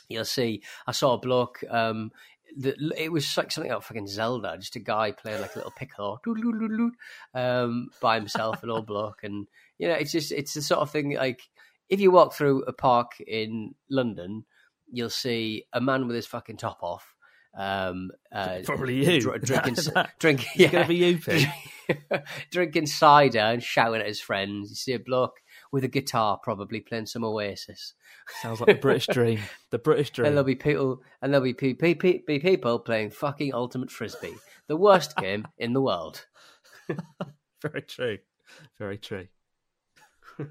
[0.08, 0.62] You'll see.
[0.86, 1.64] I saw a bloke.
[1.70, 2.10] Um,
[2.58, 5.58] that it was like something out like fucking Zelda, just a guy playing like a
[5.58, 6.20] little piccolo
[7.34, 9.46] um, by himself, an old bloke, and
[9.78, 11.42] you know, it's just it's the sort of thing like
[11.88, 14.44] if you walk through a park in London,
[14.90, 17.14] you'll see a man with his fucking top off.
[17.54, 19.20] Um, uh, Probably you.
[19.20, 21.18] dr- drinking, Is that- drink, It's gonna be you,
[22.50, 24.70] drinking cider and shouting at his friends.
[24.70, 25.36] You see a bloke
[25.72, 27.94] with a guitar, probably playing some Oasis.
[28.40, 29.40] Sounds like the British dream.
[29.70, 30.26] The British dream.
[30.26, 33.90] And there'll be people, and there'll be, pe- pe- pe- be people playing fucking ultimate
[33.90, 34.36] frisbee,
[34.68, 36.26] the worst game in the world.
[37.62, 38.18] Very true.
[38.78, 39.26] Very true.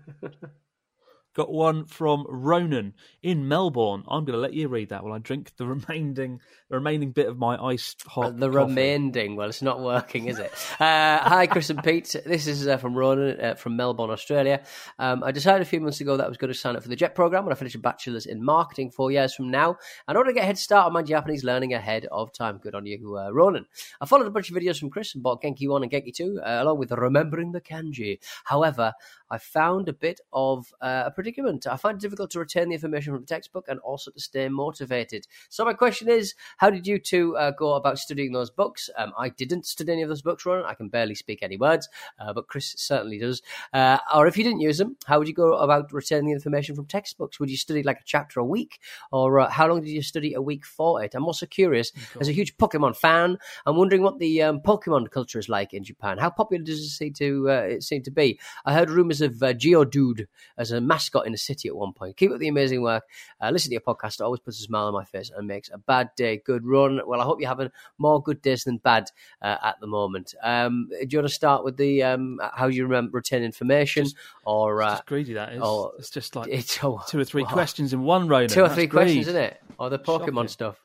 [1.33, 4.03] Got one from Ronan in Melbourne.
[4.09, 7.27] I'm going to let you read that while I drink the remaining the remaining bit
[7.27, 8.37] of my iced hot.
[8.37, 8.57] The coffee.
[8.57, 9.35] remaining.
[9.37, 10.51] Well, it's not working, is it?
[10.81, 12.15] Uh, hi, Chris and Pete.
[12.25, 14.63] This is uh, from Ronan uh, from Melbourne, Australia.
[14.97, 16.89] Um, I decided a few months ago that I was going to sign up for
[16.89, 19.77] the JET program when I finish a bachelor's in marketing four years from now.
[20.09, 22.57] In order to get a head start on my Japanese learning ahead of time.
[22.57, 23.67] Good on you, uh, Ronan.
[23.99, 26.41] I followed a bunch of videos from Chris and bought Genki 1 and Genki 2,
[26.43, 28.19] uh, along with remembering the kanji.
[28.45, 28.93] However,
[29.29, 31.67] I found a bit of uh, a predicament.
[31.67, 34.49] I find it difficult to retain the information from the textbook and also to stay
[34.49, 35.27] motivated.
[35.49, 38.89] So my question is, how did you two uh, go about studying those books?
[38.97, 40.65] Um, I didn't study any of those books, Ronan.
[40.65, 41.87] I can barely speak any words,
[42.19, 43.43] uh, but Chris certainly does.
[43.71, 46.75] Uh, or if you didn't use them, how would you go about retaining the information
[46.75, 47.39] from textbooks?
[47.39, 48.79] Would you study like a chapter a week,
[49.11, 51.13] or uh, how long did you study a week for it?
[51.13, 51.91] I'm also curious.
[52.19, 55.83] As a huge Pokemon fan, I'm wondering what the um, Pokemon culture is like in
[55.83, 56.17] Japan.
[56.17, 58.39] How popular does it seem to uh, it seem to be?
[58.65, 60.25] I heard rumors of uh, Geodude
[60.57, 62.17] as a mascot in the city at one point.
[62.17, 63.03] Keep up the amazing work.
[63.39, 64.15] Uh, listen to your podcast.
[64.15, 66.99] It always puts a smile on my face and makes a bad day good run.
[67.05, 69.09] Well, I hope you're having more good days than bad
[69.41, 70.33] uh, at the moment.
[70.43, 74.07] Um, do you want to start with the um, how you remember retain information,
[74.45, 75.61] or uh, Just greedy that is.
[75.61, 78.49] or- it's just like it's oh, two or three questions in one, Ronan.
[78.49, 79.03] two or That's three greed.
[79.05, 79.61] questions, isn't it?
[79.79, 80.47] Or the Pokemon Shocking.
[80.47, 80.77] stuff.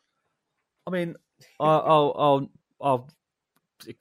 [0.86, 1.16] I mean,
[1.60, 3.08] I'll, I'll, I'll, I'll,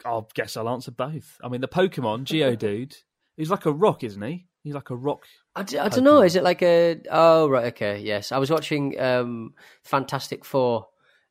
[0.06, 1.38] I'll guess I'll answer both.
[1.44, 2.96] I mean, the Pokemon Geodude,
[3.36, 4.46] he's like a rock, isn't he?
[4.66, 5.26] He's like a rock.
[5.56, 6.22] I, d- I don't know.
[6.24, 7.00] Is it like a?
[7.12, 8.32] Oh right, okay, yes.
[8.32, 10.88] I was watching um, Fantastic Four.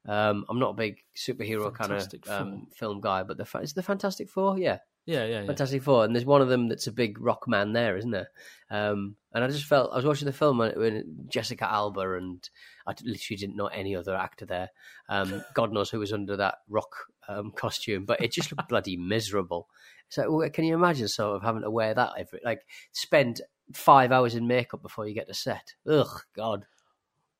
[0.07, 3.59] Um, I'm not a big superhero Fantastic kind of um, film guy, but the fa-
[3.59, 5.47] is the Fantastic Four, yeah, Yeah, yeah, yeah.
[5.47, 8.29] Fantastic Four, and there's one of them that's a big rock man there, isn't there?
[8.70, 12.49] Um, and I just felt I was watching the film when, when Jessica Alba and
[12.87, 14.70] I literally didn't know any other actor there.
[15.09, 16.94] Um, God knows who was under that rock
[17.27, 19.68] um, costume, but it just looked bloody miserable.
[20.09, 22.62] So can you imagine sort of having to wear that every like
[22.93, 23.40] spend
[23.73, 25.75] five hours in makeup before you get to set?
[25.88, 26.67] Ugh, God.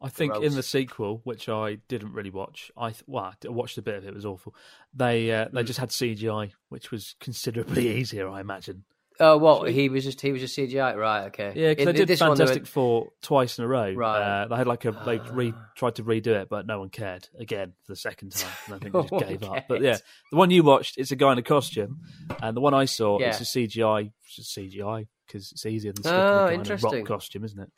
[0.01, 0.45] I think Gross.
[0.45, 3.95] in the sequel, which I didn't really watch, I th- well, I watched a bit
[3.95, 4.09] of it.
[4.09, 4.55] It was awful.
[4.93, 5.57] They uh, Hmm.
[5.57, 8.85] they just had CGI, which was considerably easier, I imagine.
[9.21, 11.27] Oh, well, he was just he was just CGI, right?
[11.27, 13.93] Okay, Yeah, because they did this Fantastic Four twice in a row.
[13.93, 14.21] Right.
[14.21, 14.43] Ah.
[14.43, 17.29] Uh, they had like a they re, tried to redo it, but no one cared
[17.39, 18.51] again for the second time.
[18.67, 19.65] And I think they just gave up.
[19.69, 19.99] But yeah,
[20.33, 22.01] the one you watched, it's a guy in a costume,
[22.43, 23.29] and the one I saw, Yeah.
[23.29, 26.71] it's a CGI, it's just CGI because it's easier than sticking Oh, a guy in
[26.73, 27.71] a rock costume, isn't it?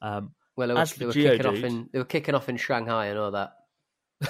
[0.00, 2.56] Um, Well, they were, as they were kicking off in they were kicking off in
[2.56, 3.06] Shanghai.
[3.06, 3.52] and all that.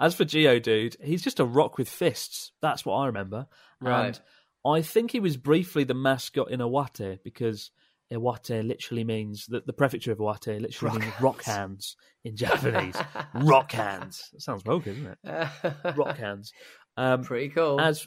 [0.00, 2.52] As for Geodude, he's just a rock with fists.
[2.62, 3.46] That's what I remember.
[3.82, 4.06] Right.
[4.06, 4.20] And
[4.66, 7.70] I think he was briefly the mascot in Iwate because
[8.12, 12.96] Iwate literally means that the prefecture of Iwate literally Rock means rock hands in Japanese.
[13.34, 14.28] rock hands.
[14.32, 15.18] That sounds well good, doesn't
[15.64, 15.96] it?
[15.96, 16.52] Rock hands.
[16.96, 17.80] Um, Pretty cool.
[17.80, 18.06] As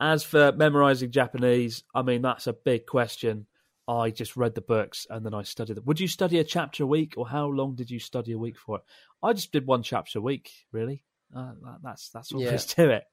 [0.00, 3.46] as for memorizing Japanese, I mean that's a big question.
[3.86, 5.84] I just read the books and then I studied them.
[5.84, 8.58] Would you study a chapter a week, or how long did you study a week
[8.58, 8.82] for it?
[9.22, 11.04] I just did one chapter a week, really.
[11.36, 12.46] Uh, that, that's that's all Yeah.
[12.46, 13.04] there is to it.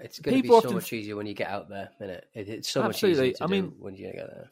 [0.00, 2.28] It's going to be so often much easier when you get out there, isn't it?
[2.34, 3.18] it it's so Absolutely.
[3.18, 4.48] much easier to I mean- when you get there.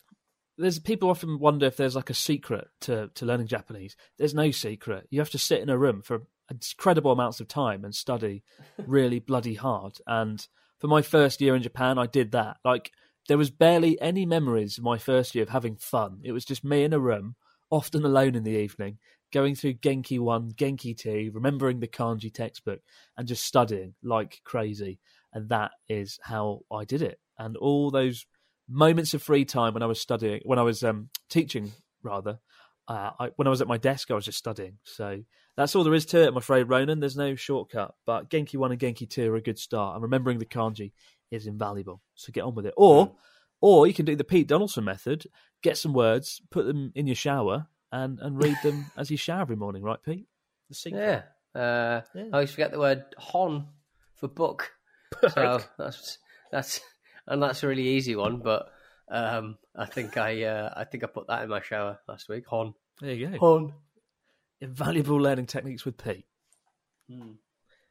[0.59, 3.97] there's people often wonder if there's like a secret to, to learning Japanese.
[4.19, 5.07] There's no secret.
[5.11, 8.45] You have to sit in a room for incredible amounts of time and study
[8.87, 9.99] really bloody hard.
[10.07, 10.47] And
[10.79, 12.59] for my first year in Japan, I did that.
[12.65, 12.93] Like
[13.29, 16.21] there was barely any memories of my first year of having fun.
[16.23, 17.35] It was just me in a room,
[17.71, 18.99] often alone in the evening,
[19.33, 22.81] going through Genki 1, Genki 2, remembering the kanji textbook
[23.17, 25.01] and just studying like crazy.
[25.37, 27.21] And that is how I did it.
[27.39, 28.25] And all those
[28.71, 31.73] moments of free time when I was studying, when I was um, teaching,
[32.03, 32.39] rather,
[32.89, 34.79] uh, I, when I was at my desk, I was just studying.
[34.83, 35.21] So
[35.55, 37.01] that's all there is to it, I'm afraid, Ronan.
[37.01, 37.95] There's no shortcut.
[38.07, 39.97] But Genki 1 and Genki 2 are a good start.
[39.97, 40.93] And remembering the kanji
[41.31, 42.01] is invaluable.
[42.15, 42.75] So get on with it.
[42.79, 43.13] Or,
[43.61, 45.27] or you can do the Pete Donaldson method,
[45.63, 49.43] get some words, put them in your shower, and, and read them as you shower
[49.43, 50.29] every morning, right, Pete?
[50.71, 50.99] The secret.
[51.55, 51.61] Yeah.
[51.61, 52.25] Uh, Yeah.
[52.33, 53.67] I always forget the word hon
[54.15, 54.73] for book.
[55.35, 56.19] So that's
[56.51, 56.81] that's
[57.27, 58.69] and that's a really easy one, but
[59.11, 62.45] um, I think I uh, I think I put that in my shower last week.
[62.49, 62.75] Hon.
[63.01, 63.39] There you go.
[63.39, 63.75] Hon.
[64.61, 66.27] Invaluable learning techniques with Pete.
[67.09, 67.39] Invaluable.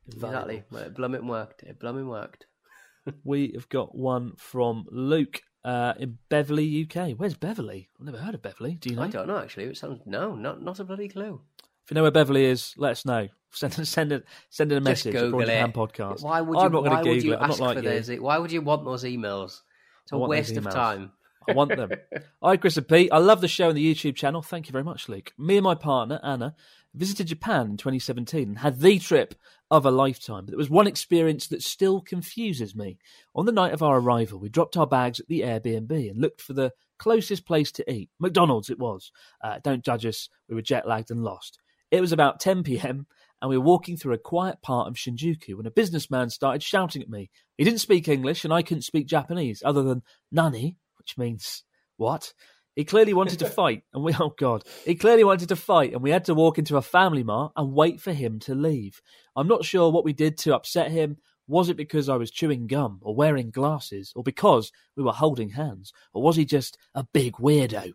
[0.07, 0.63] Exactly.
[0.79, 1.63] It blooming worked.
[1.63, 2.45] It blooming worked.
[3.23, 7.11] we have got one from Luke uh, in Beverley, UK.
[7.11, 7.89] Where's Beverley?
[7.99, 8.75] I've never heard of Beverley.
[8.75, 9.03] Do you know?
[9.03, 9.65] I don't know actually.
[9.65, 11.41] It sounds no, not not a bloody clue.
[11.85, 13.27] If you know where Beverley is, let us know.
[13.55, 15.13] Send send it send in a Just message.
[15.13, 15.73] Google it.
[15.73, 16.23] Podcast.
[16.23, 16.61] Why would you?
[16.61, 17.35] I'm not going to Google it.
[17.37, 17.89] I'm ask not like for you.
[18.01, 18.19] those?
[18.19, 19.61] Why would you want those emails?
[20.03, 21.13] It's a waste of time.
[21.47, 21.91] I want them.
[22.43, 23.13] Hi, Chris and Pete.
[23.13, 24.41] I love the show and the YouTube channel.
[24.41, 25.31] Thank you very much, Luke.
[25.37, 26.53] Me and my partner, Anna,
[26.93, 29.35] visited Japan in 2017 and had the trip
[29.71, 30.45] of a lifetime.
[30.45, 32.97] But there was one experience that still confuses me.
[33.35, 36.41] On the night of our arrival, we dropped our bags at the Airbnb and looked
[36.41, 38.09] for the closest place to eat.
[38.19, 39.11] McDonald's it was.
[39.41, 40.29] Uh, don't judge us.
[40.49, 41.59] We were jet lagged and lost.
[41.95, 43.07] It was about 10 p.m.
[43.41, 47.01] and we were walking through a quiet part of Shinjuku when a businessman started shouting
[47.01, 47.29] at me.
[47.57, 51.63] He didn't speak English and I couldn't speak Japanese other than nani, which means
[51.95, 52.33] what?
[52.75, 56.01] He clearly wanted to fight, and we, oh God, he clearly wanted to fight, and
[56.01, 59.01] we had to walk into a family mart and wait for him to leave.
[59.37, 61.15] I'm not sure what we did to upset him.
[61.47, 65.47] Was it because I was chewing gum or wearing glasses, or because we were holding
[65.47, 67.93] hands, or was he just a big weirdo?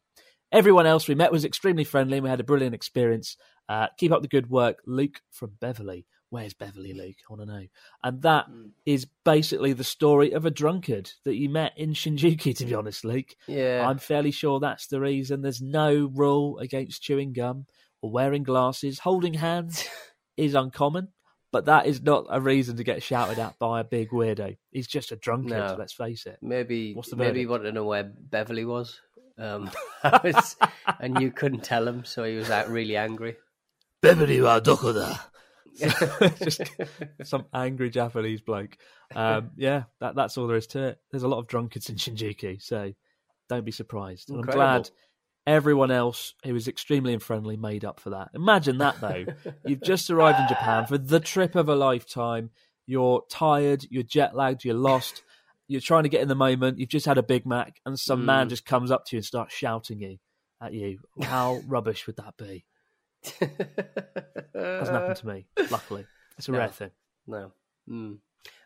[0.52, 3.36] Everyone else we met was extremely friendly, and we had a brilliant experience.
[3.68, 6.06] Uh, keep up the good work, Luke from Beverley.
[6.30, 7.16] Where's Beverley, Luke?
[7.28, 7.66] I want to know.
[8.04, 8.46] And that
[8.86, 13.04] is basically the story of a drunkard that you met in Shinjuku, to be honest,
[13.04, 13.34] Luke.
[13.48, 13.84] Yeah.
[13.88, 15.42] I'm fairly sure that's the reason.
[15.42, 17.66] There's no rule against chewing gum
[18.00, 19.00] or wearing glasses.
[19.00, 19.88] Holding hands
[20.36, 21.08] is uncommon,
[21.50, 24.56] but that is not a reason to get shouted at by a big weirdo.
[24.70, 25.76] He's just a drunkard, No.
[25.80, 26.38] let's face it.
[26.40, 27.50] Maybe What's the maybe verdict?
[27.50, 29.00] wanted to know where Beverley was,
[29.40, 29.70] um,
[30.24, 30.56] was-
[31.00, 33.36] and you couldn't tell him, so he was like really angry.
[34.02, 35.16] Beverley wa doko da?
[36.44, 36.62] just
[37.22, 38.76] some angry Japanese bloke.
[39.14, 40.98] Um, yeah, that, that's all there is to it.
[41.10, 42.92] There's a lot of drunkards in Shinjuku, so
[43.48, 44.30] don't be surprised.
[44.30, 44.90] And I'm glad
[45.46, 48.28] everyone else who was extremely unfriendly made up for that.
[48.34, 49.24] Imagine that though.
[49.64, 52.50] You've just arrived in Japan for the trip of a lifetime.
[52.86, 55.22] You're tired, you're jet lagged, you're lost.
[55.70, 56.78] You're trying to get in the moment.
[56.78, 58.50] You've just had a Big Mac, and some man Mm.
[58.50, 60.18] just comes up to you and starts shouting you
[60.60, 60.98] at you.
[61.22, 62.64] How rubbish would that be?
[63.38, 66.06] Hasn't happened to me, luckily.
[66.38, 66.58] It's a No.
[66.58, 66.90] rare thing.
[67.26, 67.52] No.
[67.88, 68.18] Mm.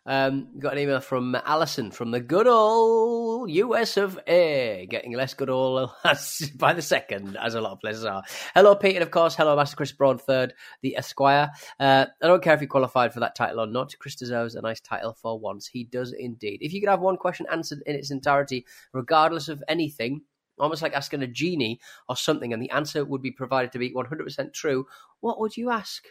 [0.06, 4.86] Um, got an email from Alison from the good old US of A.
[4.90, 5.90] Getting less good old
[6.56, 8.22] by the second, as a lot of places are.
[8.54, 10.52] Hello, Pete, and of course, hello, Master Chris Broad, third,
[10.82, 11.50] the Esquire.
[11.80, 13.94] Uh, I don't care if he qualified for that title or not.
[13.98, 15.66] Chris deserves a nice title for once.
[15.66, 16.58] He does indeed.
[16.60, 20.20] If you could have one question answered in its entirety, regardless of anything,
[20.58, 21.80] almost like asking a genie
[22.10, 24.86] or something, and the answer would be provided to be 100% true,
[25.20, 26.04] what would you ask?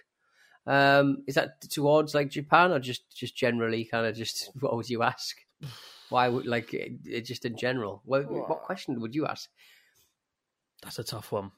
[0.65, 4.89] Um, is that towards like Japan or just just generally kind of just what would
[4.89, 5.37] you ask?
[6.09, 8.01] Why would like it, it just in general?
[8.05, 9.49] What, what question would you ask?
[10.83, 11.51] That's a tough one.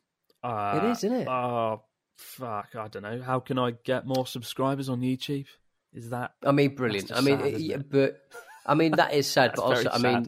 [0.44, 1.28] Uh, It is, isn't it?
[1.28, 1.82] Oh,
[2.18, 2.70] fuck.
[2.76, 3.22] I don't know.
[3.22, 5.48] How can I get more subscribers on YouTube?
[5.94, 6.34] Is that.
[6.46, 7.12] I mean, brilliant.
[7.12, 8.20] I mean, sad, eh, yeah, but
[8.66, 10.28] I mean that is sad, but also very I mean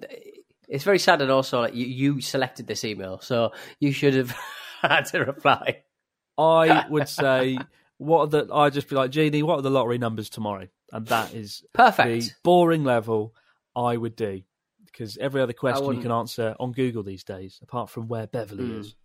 [0.68, 4.36] it's very sad, and also like you, you selected this email, so you should have
[4.82, 5.84] had to reply.
[6.38, 7.58] I would say,
[7.98, 8.54] what are the.
[8.54, 10.68] I'd just be like, Jeannie, what are the lottery numbers tomorrow?
[10.92, 12.08] And that is Perfect.
[12.26, 13.34] the boring level
[13.76, 14.42] I would do.
[14.86, 18.64] Because every other question you can answer on Google these days, apart from where Beverley
[18.64, 18.80] Mm.
[18.80, 18.96] is.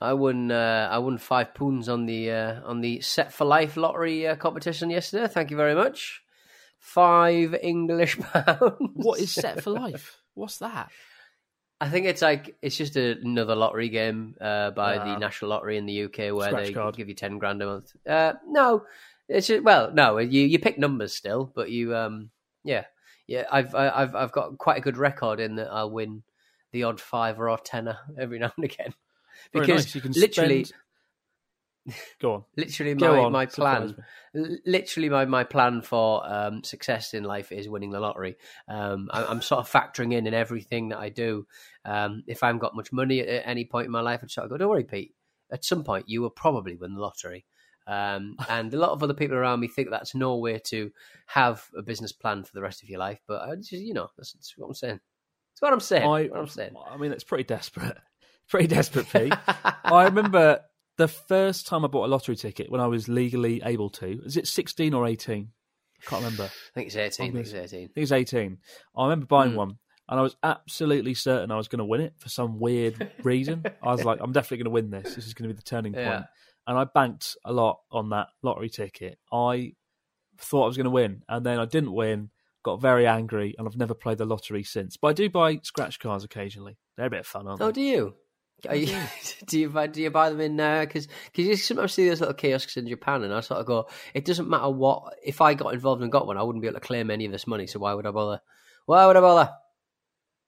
[0.00, 0.50] I won.
[0.50, 4.36] Uh, I won five pounds on the uh, on the Set for Life lottery uh,
[4.36, 5.26] competition yesterday.
[5.28, 6.22] Thank you very much.
[6.78, 8.76] Five English pounds.
[8.94, 10.16] What is set for life?
[10.34, 10.90] What's that?
[11.80, 15.04] I think it's like it's just a, another lottery game uh, by Ah.
[15.04, 16.96] the National Lottery in the UK where they card.
[16.96, 17.92] give you ten grand a month.
[18.06, 18.84] Uh, no,
[19.28, 22.30] it's just, well, no, you you pick numbers still, but you um
[22.64, 22.84] yeah
[23.26, 26.22] yeah I've I've I've got quite a good record in that I'll win
[26.72, 28.92] the odd five or odd tenner every now and again
[29.52, 29.94] because nice.
[29.94, 30.80] You can literally spend-
[32.20, 32.44] Go on.
[32.56, 33.96] literally Go my, on, my plan
[34.32, 38.36] literally my, my plan for um, success in life is winning the lottery.
[38.68, 41.46] Um, I, i'm sort of factoring in in everything that i do.
[41.84, 44.30] Um, if i haven't got much money at, at any point in my life i'd
[44.30, 45.14] sort of go don't worry pete.
[45.52, 47.44] At some point you will probably win the lottery.
[47.86, 50.92] Um, and a lot of other people around me think that's no way to
[51.26, 54.08] have a business plan for the rest of your life but I just you know
[54.16, 55.00] that's, that's what i'm saying.
[55.52, 56.04] That's what i'm saying.
[56.04, 56.74] I, what i'm saying.
[56.88, 57.96] I mean, it's pretty desperate.
[58.48, 59.32] Pretty desperate, Pete.
[59.84, 60.60] I remember
[60.96, 64.20] the first time I bought a lottery ticket when I was legally able to.
[64.24, 65.48] Is it 16 or 18?
[66.02, 66.44] I can't remember.
[66.44, 68.58] i think it's 18 i think it's 18 I think it's 18.
[68.96, 69.56] I remember buying Mm.
[69.56, 69.78] one
[70.08, 73.64] and I was absolutely certain I was going to win it for some weird reason.
[73.82, 75.14] I was like, I'm definitely going to win this.
[75.14, 76.04] This is going to be the turning point.
[76.06, 76.24] Yeah.
[76.66, 79.18] And I banked a lot on that lottery ticket.
[79.32, 79.72] I
[80.38, 82.30] thought I was going to win and then I didn't win,
[82.62, 84.96] got very angry, and I've never played the lottery since.
[84.96, 86.76] But I do buy scratch cards occasionally.
[86.96, 87.66] They're a bit of fun, aren't they?
[87.66, 88.14] Oh, do you?
[88.68, 88.96] Are you
[89.46, 92.34] do you buy do you buy them in because because you sometimes see those little
[92.34, 95.74] kiosks in Japan and I sort of go it doesn't matter what if I got
[95.74, 97.78] involved and got one I wouldn't be able to claim any of this money so
[97.78, 98.40] why would I bother
[98.86, 99.50] why would I bother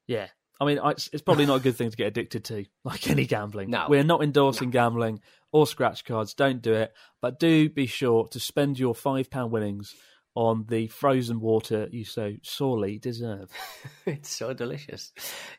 [0.07, 0.29] Yeah.
[0.61, 3.27] I mean, it's, it's probably not a good thing to get addicted to, like any
[3.27, 3.71] gambling.
[3.71, 3.87] No.
[3.89, 6.35] We're not endorsing gambling or scratch cards.
[6.35, 6.93] Don't do it.
[7.21, 9.93] But do be sure to spend your £5 winnings
[10.35, 13.51] on the frozen water you so sorely deserve.
[14.07, 15.12] it's so delicious.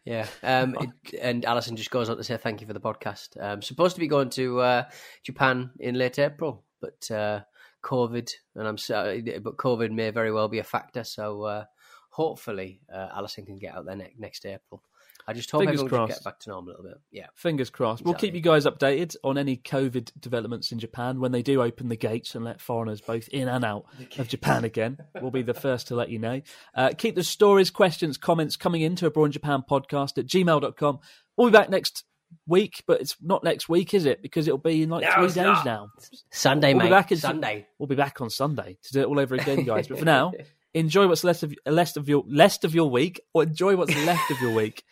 [0.04, 0.28] Yeah.
[0.42, 0.76] Um,
[1.12, 3.42] it, and Alison just goes on to say thank you for the podcast.
[3.42, 4.84] Um, supposed to be going to uh,
[5.24, 7.42] Japan in late April, but uh,
[7.84, 11.04] COVID, and I'm sorry, but COVID may very well be a factor.
[11.04, 11.66] So uh,
[12.10, 14.82] hopefully, uh, Alison can get out there ne- next April.
[15.28, 16.20] I just hope Fingers everyone crossed.
[16.20, 17.00] get back to normal a little bit.
[17.12, 17.28] Yeah.
[17.36, 18.04] Fingers crossed.
[18.04, 21.88] We'll keep you guys updated on any COVID developments in Japan when they do open
[21.90, 23.86] the gates and let foreigners both in and out
[24.18, 24.98] of Japan again.
[25.22, 26.42] We'll be the first to let you know.
[26.76, 31.00] Uh, keep the stories, questions, comments coming into Abroad in Japan podcast at gmail.com.
[31.38, 32.04] We'll be back next
[32.48, 34.22] week, but it's not next week, is it?
[34.22, 35.66] Because it'll be in like No, three days not.
[35.66, 35.90] now.
[36.32, 36.96] Sunday, We'll be mate.
[36.96, 37.68] back in Sunday.
[37.78, 39.88] We'll be back on Sunday to do it all over again, guys.
[39.88, 40.34] But for now,
[40.74, 44.32] enjoy what's left of left of your left of your week, or enjoy what's left
[44.32, 44.84] of your week.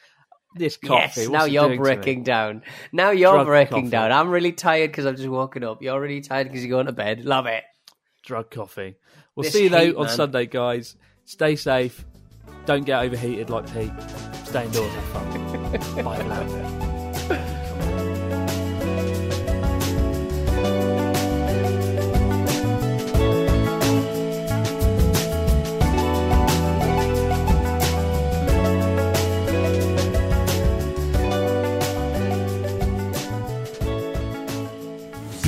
[0.56, 1.22] This coffee.
[1.22, 1.96] Yes, now you're doing to me?
[1.96, 2.64] breaking down.
[2.92, 3.90] Now you're Drug breaking coffee.
[3.90, 4.12] down.
[4.12, 5.82] I'm really tired because I'm just woken up.
[5.82, 7.24] You're really tired because you're going to bed.
[7.26, 7.64] Love it.
[8.26, 8.96] drug coffee.
[9.36, 10.16] We'll This see you though heat, on man.
[10.16, 10.96] Sunday, guys.
[11.26, 12.04] Stay safe.
[12.66, 13.92] Don't get overheated like Pete.
[14.46, 14.92] Stay indoors.
[14.94, 15.72] Have fun.
[16.04, 16.88] Bye for now.